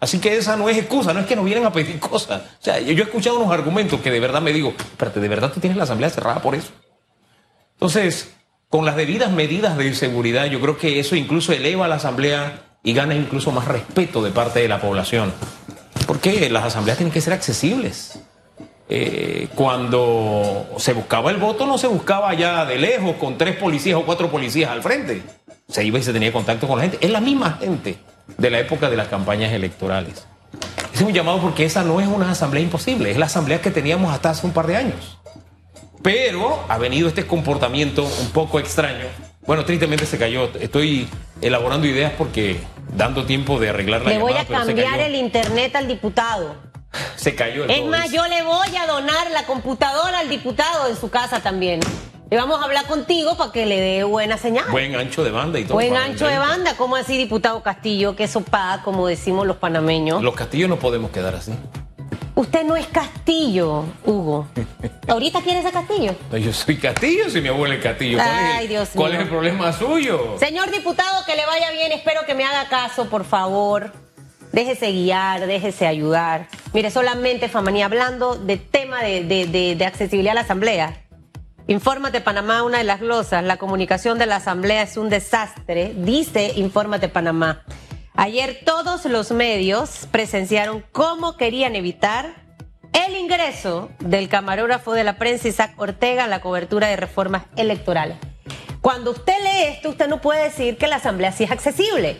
Así 0.00 0.20
que 0.20 0.36
esa 0.36 0.56
no 0.56 0.68
es 0.68 0.78
excusa, 0.78 1.12
no 1.12 1.20
es 1.20 1.26
que 1.26 1.34
nos 1.34 1.44
vienen 1.44 1.66
a 1.66 1.72
pedir 1.72 1.98
cosas. 2.00 2.42
O 2.60 2.64
sea, 2.64 2.78
yo 2.78 3.02
he 3.02 3.06
escuchado 3.06 3.38
unos 3.38 3.52
argumentos 3.52 4.00
que 4.00 4.10
de 4.10 4.20
verdad 4.20 4.40
me 4.40 4.52
digo, 4.52 4.70
espérate, 4.78 5.20
¿de 5.20 5.28
verdad 5.28 5.52
tú 5.52 5.60
tienes 5.60 5.76
la 5.76 5.84
asamblea 5.84 6.10
cerrada 6.10 6.40
por 6.40 6.54
eso? 6.54 6.68
Entonces, 7.74 8.34
con 8.68 8.84
las 8.84 8.96
debidas 8.96 9.32
medidas 9.32 9.76
de 9.76 9.94
seguridad, 9.94 10.46
yo 10.46 10.60
creo 10.60 10.76
que 10.76 11.00
eso 11.00 11.16
incluso 11.16 11.52
eleva 11.52 11.86
a 11.86 11.88
la 11.88 11.96
asamblea 11.96 12.67
y 12.88 12.94
gana 12.94 13.14
incluso 13.14 13.52
más 13.52 13.68
respeto 13.68 14.22
de 14.22 14.30
parte 14.30 14.60
de 14.60 14.68
la 14.68 14.80
población. 14.80 15.30
Porque 16.06 16.48
las 16.48 16.64
asambleas 16.64 16.96
tienen 16.96 17.12
que 17.12 17.20
ser 17.20 17.34
accesibles. 17.34 18.18
Eh, 18.88 19.48
cuando 19.54 20.66
se 20.78 20.94
buscaba 20.94 21.30
el 21.30 21.36
voto 21.36 21.66
no 21.66 21.76
se 21.76 21.86
buscaba 21.86 22.32
ya 22.32 22.64
de 22.64 22.78
lejos 22.78 23.16
con 23.16 23.36
tres 23.36 23.56
policías 23.56 23.98
o 23.98 24.06
cuatro 24.06 24.30
policías 24.30 24.70
al 24.70 24.82
frente. 24.82 25.20
Se 25.68 25.84
iba 25.84 25.98
y 25.98 26.02
se 26.02 26.14
tenía 26.14 26.32
contacto 26.32 26.66
con 26.66 26.78
la 26.78 26.84
gente. 26.84 26.96
Es 27.02 27.10
la 27.10 27.20
misma 27.20 27.58
gente 27.60 27.98
de 28.38 28.48
la 28.48 28.58
época 28.58 28.88
de 28.88 28.96
las 28.96 29.08
campañas 29.08 29.52
electorales. 29.52 30.26
Es 30.94 31.02
un 31.02 31.12
llamado 31.12 31.42
porque 31.42 31.66
esa 31.66 31.84
no 31.84 32.00
es 32.00 32.08
una 32.08 32.30
asamblea 32.30 32.62
imposible, 32.62 33.10
es 33.10 33.18
la 33.18 33.26
asamblea 33.26 33.60
que 33.60 33.70
teníamos 33.70 34.14
hasta 34.14 34.30
hace 34.30 34.46
un 34.46 34.54
par 34.54 34.66
de 34.66 34.78
años. 34.78 35.18
Pero 36.02 36.64
ha 36.70 36.78
venido 36.78 37.06
este 37.06 37.26
comportamiento 37.26 38.02
un 38.04 38.30
poco 38.30 38.58
extraño 38.58 39.27
Bueno, 39.48 39.64
tristemente 39.64 40.04
se 40.04 40.18
cayó. 40.18 40.50
Estoy 40.60 41.08
elaborando 41.40 41.86
ideas 41.86 42.12
porque 42.18 42.60
dando 42.94 43.24
tiempo 43.24 43.58
de 43.58 43.70
arreglar 43.70 44.02
la 44.02 44.10
Le 44.10 44.18
voy 44.18 44.34
a 44.34 44.44
pero 44.44 44.66
cambiar 44.66 45.00
el 45.00 45.14
internet 45.14 45.74
al 45.74 45.88
diputado. 45.88 46.54
Se 47.16 47.34
cayó 47.34 47.64
el 47.64 47.70
Es 47.70 47.78
todo 47.78 47.88
más, 47.88 48.12
yo 48.12 48.26
le 48.28 48.42
voy 48.42 48.76
a 48.76 48.86
donar 48.86 49.30
la 49.30 49.46
computadora 49.46 50.18
al 50.18 50.28
diputado 50.28 50.88
en 50.88 50.96
su 50.96 51.08
casa 51.08 51.40
también. 51.40 51.80
Y 52.30 52.36
vamos 52.36 52.60
a 52.60 52.64
hablar 52.64 52.84
contigo 52.84 53.38
para 53.38 53.50
que 53.50 53.64
le 53.64 53.80
dé 53.80 54.04
buena 54.04 54.36
señal. 54.36 54.66
Buen 54.70 54.94
ancho 54.94 55.24
de 55.24 55.30
banda 55.30 55.58
y 55.58 55.64
todo. 55.64 55.72
Buen 55.72 55.96
ancho 55.96 56.26
de 56.26 56.38
banda, 56.38 56.74
¿cómo 56.76 56.96
así, 56.96 57.16
diputado 57.16 57.62
Castillo? 57.62 58.16
Que 58.16 58.28
sopa, 58.28 58.82
como 58.84 59.06
decimos 59.06 59.46
los 59.46 59.56
panameños. 59.56 60.22
Los 60.22 60.34
castillos 60.34 60.68
no 60.68 60.78
podemos 60.78 61.10
quedar 61.10 61.34
así. 61.34 61.52
Usted 62.38 62.62
no 62.64 62.76
es 62.76 62.86
Castillo, 62.86 63.84
Hugo. 64.04 64.46
¿Ahorita 65.08 65.40
quiere 65.42 65.58
ese 65.58 65.72
Castillo? 65.72 66.14
Yo 66.32 66.52
soy 66.52 66.76
Castillo, 66.76 67.28
si 67.30 67.40
mi 67.40 67.48
abuelo 67.48 67.74
es 67.74 67.82
Castillo. 67.82 68.16
¿Cuál, 68.18 68.28
es, 68.28 68.34
Ay, 68.54 68.62
el, 68.62 68.68
Dios 68.68 68.88
cuál 68.94 69.10
mío. 69.10 69.18
es 69.20 69.24
el 69.24 69.28
problema 69.30 69.72
suyo? 69.72 70.36
Señor 70.38 70.70
diputado, 70.70 71.24
que 71.26 71.34
le 71.34 71.44
vaya 71.46 71.72
bien. 71.72 71.90
Espero 71.90 72.20
que 72.26 72.36
me 72.36 72.44
haga 72.44 72.68
caso, 72.68 73.06
por 73.10 73.24
favor. 73.24 73.92
Déjese 74.52 74.92
guiar, 74.92 75.48
déjese 75.48 75.88
ayudar. 75.88 76.46
Mire, 76.72 76.92
solamente, 76.92 77.48
Famanía, 77.48 77.86
hablando 77.86 78.36
de 78.36 78.56
tema 78.56 79.02
de, 79.02 79.24
de- 79.24 79.46
de- 79.46 79.74
de 79.74 79.84
accesibilidad 79.84 80.30
a 80.32 80.34
la 80.36 80.40
Asamblea. 80.42 80.96
Infórmate 81.66 82.20
Panamá, 82.20 82.62
una 82.62 82.78
de 82.78 82.84
las 82.84 83.00
glosas. 83.00 83.42
La 83.42 83.56
comunicación 83.56 84.16
de 84.16 84.26
la 84.26 84.36
Asamblea 84.36 84.82
es 84.82 84.96
un 84.96 85.08
desastre, 85.10 85.92
dice 85.96 86.52
Infórmate 86.54 87.08
Panamá. 87.08 87.62
Ayer 88.20 88.62
todos 88.64 89.04
los 89.04 89.30
medios 89.30 90.08
presenciaron 90.10 90.84
cómo 90.90 91.36
querían 91.36 91.76
evitar 91.76 92.34
el 92.92 93.16
ingreso 93.16 93.90
del 94.00 94.28
camarógrafo 94.28 94.92
de 94.92 95.04
la 95.04 95.18
prensa 95.18 95.46
Isaac 95.46 95.74
Ortega 95.76 96.24
en 96.24 96.30
la 96.30 96.40
cobertura 96.40 96.88
de 96.88 96.96
reformas 96.96 97.44
electorales. 97.54 98.16
Cuando 98.80 99.12
usted 99.12 99.34
lee 99.40 99.68
esto, 99.68 99.90
usted 99.90 100.08
no 100.08 100.20
puede 100.20 100.42
decir 100.42 100.78
que 100.78 100.88
la 100.88 100.96
Asamblea 100.96 101.30
sí 101.30 101.44
es 101.44 101.52
accesible 101.52 102.18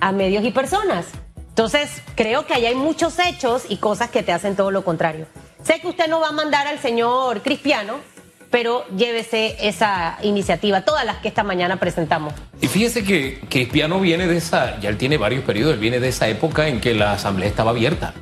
a 0.00 0.12
medios 0.12 0.44
y 0.44 0.50
personas. 0.50 1.06
Entonces, 1.48 2.02
creo 2.14 2.44
que 2.44 2.52
ahí 2.52 2.66
hay 2.66 2.74
muchos 2.74 3.18
hechos 3.20 3.62
y 3.70 3.78
cosas 3.78 4.10
que 4.10 4.22
te 4.22 4.32
hacen 4.32 4.54
todo 4.54 4.70
lo 4.70 4.84
contrario. 4.84 5.26
Sé 5.62 5.80
que 5.80 5.88
usted 5.88 6.08
no 6.08 6.20
va 6.20 6.28
a 6.28 6.32
mandar 6.32 6.66
al 6.66 6.78
señor 6.78 7.40
Cristiano, 7.40 8.00
pero 8.50 8.84
llévese 8.96 9.56
esa 9.60 10.18
iniciativa, 10.22 10.82
todas 10.82 11.04
las 11.04 11.18
que 11.18 11.28
esta 11.28 11.42
mañana 11.44 11.76
presentamos. 11.76 12.34
Y 12.60 12.66
fíjese 12.66 13.04
que 13.04 13.40
Cristiano 13.48 14.00
viene 14.00 14.26
de 14.26 14.36
esa, 14.36 14.78
ya 14.80 14.88
él 14.88 14.96
tiene 14.96 15.16
varios 15.18 15.44
periodos, 15.44 15.74
él 15.74 15.80
viene 15.80 16.00
de 16.00 16.08
esa 16.08 16.28
época 16.28 16.68
en 16.68 16.80
que 16.80 16.94
la 16.94 17.12
asamblea 17.12 17.48
estaba 17.48 17.70
abierta. 17.70 18.12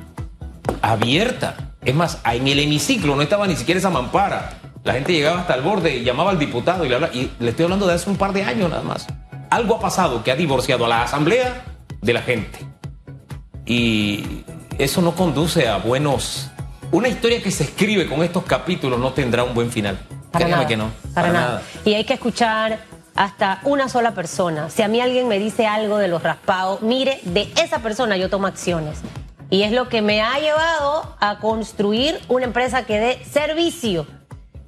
Abierta. 0.81 1.73
Es 1.83 1.95
más, 1.95 2.19
en 2.25 2.47
el 2.47 2.59
hemiciclo 2.59 3.15
no 3.15 3.21
estaba 3.21 3.47
ni 3.47 3.55
siquiera 3.55 3.79
esa 3.79 3.89
mampara. 3.89 4.59
La 4.83 4.93
gente 4.93 5.13
llegaba 5.13 5.41
hasta 5.41 5.55
el 5.55 5.61
borde 5.61 5.97
y 5.97 6.03
llamaba 6.03 6.31
al 6.31 6.39
diputado 6.39 6.85
y 6.85 6.89
le, 6.89 6.95
hablaba- 6.95 7.13
y 7.13 7.31
le 7.39 7.49
estoy 7.49 7.63
hablando 7.65 7.87
de 7.87 7.93
hace 7.93 8.09
un 8.09 8.17
par 8.17 8.31
de 8.33 8.43
años 8.43 8.69
nada 8.69 8.83
más. 8.83 9.07
Algo 9.49 9.75
ha 9.75 9.79
pasado 9.79 10.23
que 10.23 10.31
ha 10.31 10.35
divorciado 10.35 10.85
a 10.85 10.87
la 10.87 11.03
asamblea 11.03 11.63
de 12.01 12.13
la 12.13 12.21
gente. 12.21 12.59
Y 13.65 14.43
eso 14.77 15.01
no 15.01 15.15
conduce 15.15 15.67
a 15.67 15.77
buenos... 15.77 16.49
Una 16.91 17.07
historia 17.07 17.41
que 17.43 17.51
se 17.51 17.65
escribe 17.65 18.07
con 18.07 18.23
estos 18.23 18.43
capítulos 18.45 18.99
no 18.99 19.13
tendrá 19.13 19.43
un 19.43 19.53
buen 19.53 19.69
final. 19.71 19.99
Para 20.31 20.45
Créame 20.45 20.51
nada, 20.51 20.67
que 20.67 20.77
no. 20.77 20.91
Para, 21.13 21.31
nada. 21.31 21.61
Y 21.85 21.93
hay 21.93 22.03
que 22.03 22.13
escuchar 22.13 22.79
hasta 23.15 23.59
una 23.63 23.89
sola 23.89 24.11
persona. 24.11 24.69
Si 24.69 24.81
a 24.81 24.87
mí 24.87 25.01
alguien 25.01 25.27
me 25.27 25.39
dice 25.39 25.67
algo 25.67 25.97
de 25.97 26.07
los 26.07 26.23
raspados, 26.23 26.81
mire, 26.81 27.19
de 27.23 27.51
esa 27.61 27.79
persona 27.79 28.15
yo 28.17 28.29
tomo 28.29 28.47
acciones. 28.47 28.99
Y 29.49 29.63
es 29.63 29.71
lo 29.71 29.89
que 29.89 30.01
me 30.01 30.21
ha 30.21 30.39
llevado 30.39 31.15
a 31.19 31.39
construir 31.39 32.19
una 32.27 32.45
empresa 32.45 32.85
que 32.85 32.99
dé 32.99 33.25
servicio. 33.25 34.05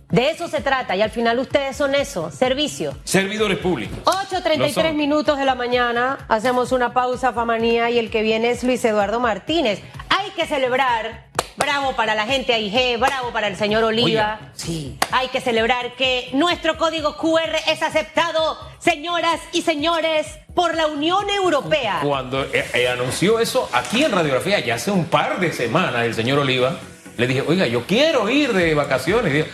De 0.09 0.29
eso 0.29 0.47
se 0.47 0.59
trata. 0.59 0.95
Y 0.95 1.01
al 1.01 1.09
final 1.09 1.39
ustedes 1.39 1.77
son 1.77 1.95
eso, 1.95 2.31
servicio. 2.31 2.93
Servidores 3.05 3.57
públicos. 3.59 3.97
Lo 4.05 4.11
8.33 4.11 4.73
son. 4.73 4.97
minutos 4.97 5.37
de 5.37 5.45
la 5.45 5.55
mañana, 5.55 6.17
hacemos 6.27 6.71
una 6.73 6.93
pausa, 6.93 7.31
Famanía, 7.31 7.89
y 7.89 7.97
el 7.99 8.09
que 8.09 8.21
viene 8.21 8.49
es 8.51 8.63
Luis 8.63 8.83
Eduardo 8.83 9.19
Martínez. 9.19 9.81
Hay 10.09 10.31
que 10.31 10.45
celebrar, 10.45 11.27
bravo 11.57 11.95
para 11.95 12.15
la 12.15 12.25
gente 12.25 12.53
AIG, 12.53 12.97
bravo 12.99 13.31
para 13.31 13.47
el 13.47 13.55
señor 13.55 13.83
Oliva. 13.83 14.39
Sí. 14.53 14.97
Hay 15.11 15.27
que 15.29 15.41
celebrar 15.41 15.95
que 15.95 16.29
nuestro 16.33 16.77
código 16.77 17.17
QR 17.17 17.55
es 17.67 17.81
aceptado, 17.83 18.57
señoras 18.79 19.39
y 19.51 19.61
señores, 19.61 20.27
por 20.55 20.75
la 20.75 20.87
Unión 20.87 21.29
Europea. 21.29 21.99
Cuando 22.03 22.43
eh, 22.45 22.65
eh, 22.73 22.87
anunció 22.87 23.39
eso 23.39 23.69
aquí 23.73 24.03
en 24.03 24.11
Radiografía, 24.11 24.59
ya 24.59 24.75
hace 24.75 24.91
un 24.91 25.05
par 25.05 25.39
de 25.39 25.53
semanas, 25.53 26.03
el 26.05 26.13
señor 26.13 26.39
Oliva, 26.39 26.77
le 27.17 27.27
dije, 27.27 27.43
oiga, 27.47 27.67
yo 27.67 27.85
quiero 27.85 28.29
ir 28.29 28.53
de 28.53 28.73
vacaciones. 28.73 29.31
Y 29.33 29.37
dijo, 29.37 29.47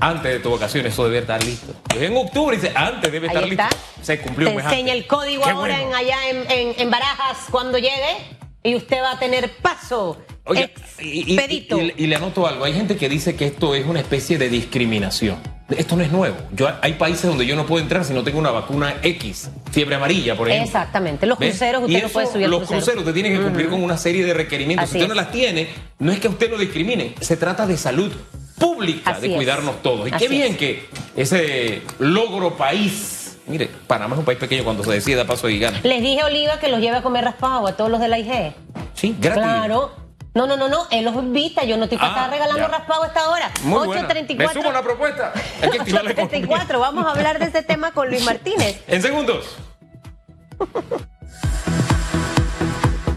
antes 0.00 0.32
de 0.32 0.38
tu 0.38 0.50
vacaciones, 0.52 0.92
eso 0.92 1.04
debe 1.04 1.18
estar 1.18 1.42
listo. 1.42 1.74
En 1.94 2.16
octubre, 2.16 2.56
dice, 2.56 2.72
antes 2.74 3.10
debe 3.10 3.26
estar 3.26 3.44
listo. 3.46 3.64
Se 4.00 4.20
cumplió 4.20 4.48
Te 4.48 4.54
un 4.56 4.60
enseña 4.62 4.92
el 4.92 5.06
código 5.06 5.42
Qué 5.44 5.50
ahora 5.50 5.74
bueno. 5.80 5.88
en, 5.90 5.94
allá 5.94 6.28
en, 6.30 6.50
en- 6.50 6.74
en 6.78 6.90
Barajas 6.90 7.38
cuando 7.50 7.78
llegue 7.78 8.16
y 8.62 8.76
usted 8.76 9.02
va 9.02 9.12
a 9.12 9.18
tener 9.18 9.50
paso 9.56 10.18
Oiga, 10.44 10.70
y, 11.00 11.32
y- 11.32 11.34
expedito. 11.38 11.80
y- 11.80 11.94
y 11.96 12.06
le 12.06 12.16
anoto 12.16 12.46
algo. 12.46 12.64
Hay 12.64 12.72
gente 12.72 12.96
que 12.96 13.08
dice 13.08 13.36
que 13.36 13.46
esto 13.46 13.74
es 13.74 13.86
una 13.86 14.00
especie 14.00 14.38
de 14.38 14.48
discriminación. 14.48 15.36
Esto 15.76 15.96
no 15.96 16.02
es 16.02 16.10
nuevo. 16.10 16.34
Yo, 16.54 16.68
hay 16.80 16.94
países 16.94 17.24
donde 17.24 17.44
yo 17.44 17.54
no 17.54 17.66
puedo 17.66 17.82
entrar 17.82 18.02
si 18.04 18.14
no 18.14 18.24
tengo 18.24 18.38
una 18.38 18.50
vacuna 18.50 18.94
X, 19.02 19.50
fiebre 19.70 19.96
amarilla, 19.96 20.34
por 20.34 20.48
ejemplo. 20.48 20.66
Exactamente. 20.66 21.26
Los 21.26 21.38
¿Ves? 21.38 21.50
cruceros, 21.50 21.82
Y 21.82 21.94
usted 21.94 22.02
no 22.04 22.08
puede 22.08 22.26
subir 22.26 22.44
al 22.46 22.50
Los 22.52 22.60
crucero. 22.60 22.78
cruceros 22.80 23.04
te 23.04 23.12
tienen 23.12 23.36
que 23.36 23.42
cumplir 23.42 23.68
con 23.68 23.82
una 23.82 23.98
serie 23.98 24.24
de 24.24 24.32
requerimientos. 24.32 24.84
Así 24.84 24.92
si 24.94 24.98
usted 25.00 25.08
no 25.08 25.14
las 25.14 25.30
tiene, 25.30 25.68
no 25.98 26.10
es 26.10 26.20
que 26.20 26.28
usted 26.28 26.50
lo 26.50 26.56
discrimine, 26.56 27.14
se 27.20 27.36
trata 27.36 27.66
de 27.66 27.76
salud 27.76 28.10
pública, 28.58 29.10
Así 29.10 29.22
de 29.22 29.28
es. 29.28 29.34
cuidarnos 29.36 29.82
todos. 29.82 30.08
Y 30.08 30.14
Así 30.14 30.24
qué 30.26 30.30
bien 30.30 30.52
es. 30.52 30.58
que 30.58 30.86
ese 31.16 31.82
logro 31.98 32.56
país, 32.56 33.36
mire, 33.46 33.68
Panamá 33.86 34.14
es 34.14 34.20
un 34.20 34.24
país 34.24 34.38
pequeño 34.38 34.64
cuando 34.64 34.82
se 34.84 34.90
decide 34.92 35.20
a 35.20 35.26
paso 35.26 35.48
gana. 35.60 35.80
Les 35.82 36.00
dije 36.00 36.22
a 36.22 36.26
Oliva 36.26 36.58
que 36.58 36.68
los 36.68 36.80
lleve 36.80 36.96
a 36.96 37.02
comer 37.02 37.24
raspado 37.24 37.66
a 37.66 37.76
todos 37.76 37.90
los 37.90 38.00
de 38.00 38.08
la 38.08 38.18
IG. 38.18 38.54
Sí, 38.94 39.14
gratis. 39.20 39.42
Claro. 39.42 40.07
No, 40.38 40.46
no, 40.46 40.56
no, 40.56 40.68
no, 40.68 40.86
él 40.92 41.04
los 41.04 41.14
invita, 41.16 41.64
yo 41.64 41.76
no 41.76 41.82
estoy 41.84 41.98
para 41.98 42.10
Ah, 42.12 42.14
estar 42.14 42.30
regalando 42.30 42.60
ya. 42.60 42.68
raspado 42.68 43.02
a 43.02 43.06
esta 43.08 43.28
hora. 43.28 43.50
Muy 43.64 43.86
buena. 43.88 44.08
8.34. 44.08 44.36
Me 44.36 44.48
sumo 44.52 44.70
a 44.70 44.72
la 44.72 44.82
propuesta. 44.82 45.32
Hay 45.60 45.70
que 45.70 45.78
activar 45.80 46.04
la 46.04 46.10
economía. 46.12 46.40
8.34, 46.66 46.78
vamos 46.78 47.06
a 47.06 47.10
hablar 47.10 47.40
de 47.40 47.46
ese 47.46 47.64
tema 47.64 47.90
con 47.90 48.08
Luis 48.08 48.22
Martínez. 48.24 48.80
En 48.86 49.02
segundos. 49.02 49.56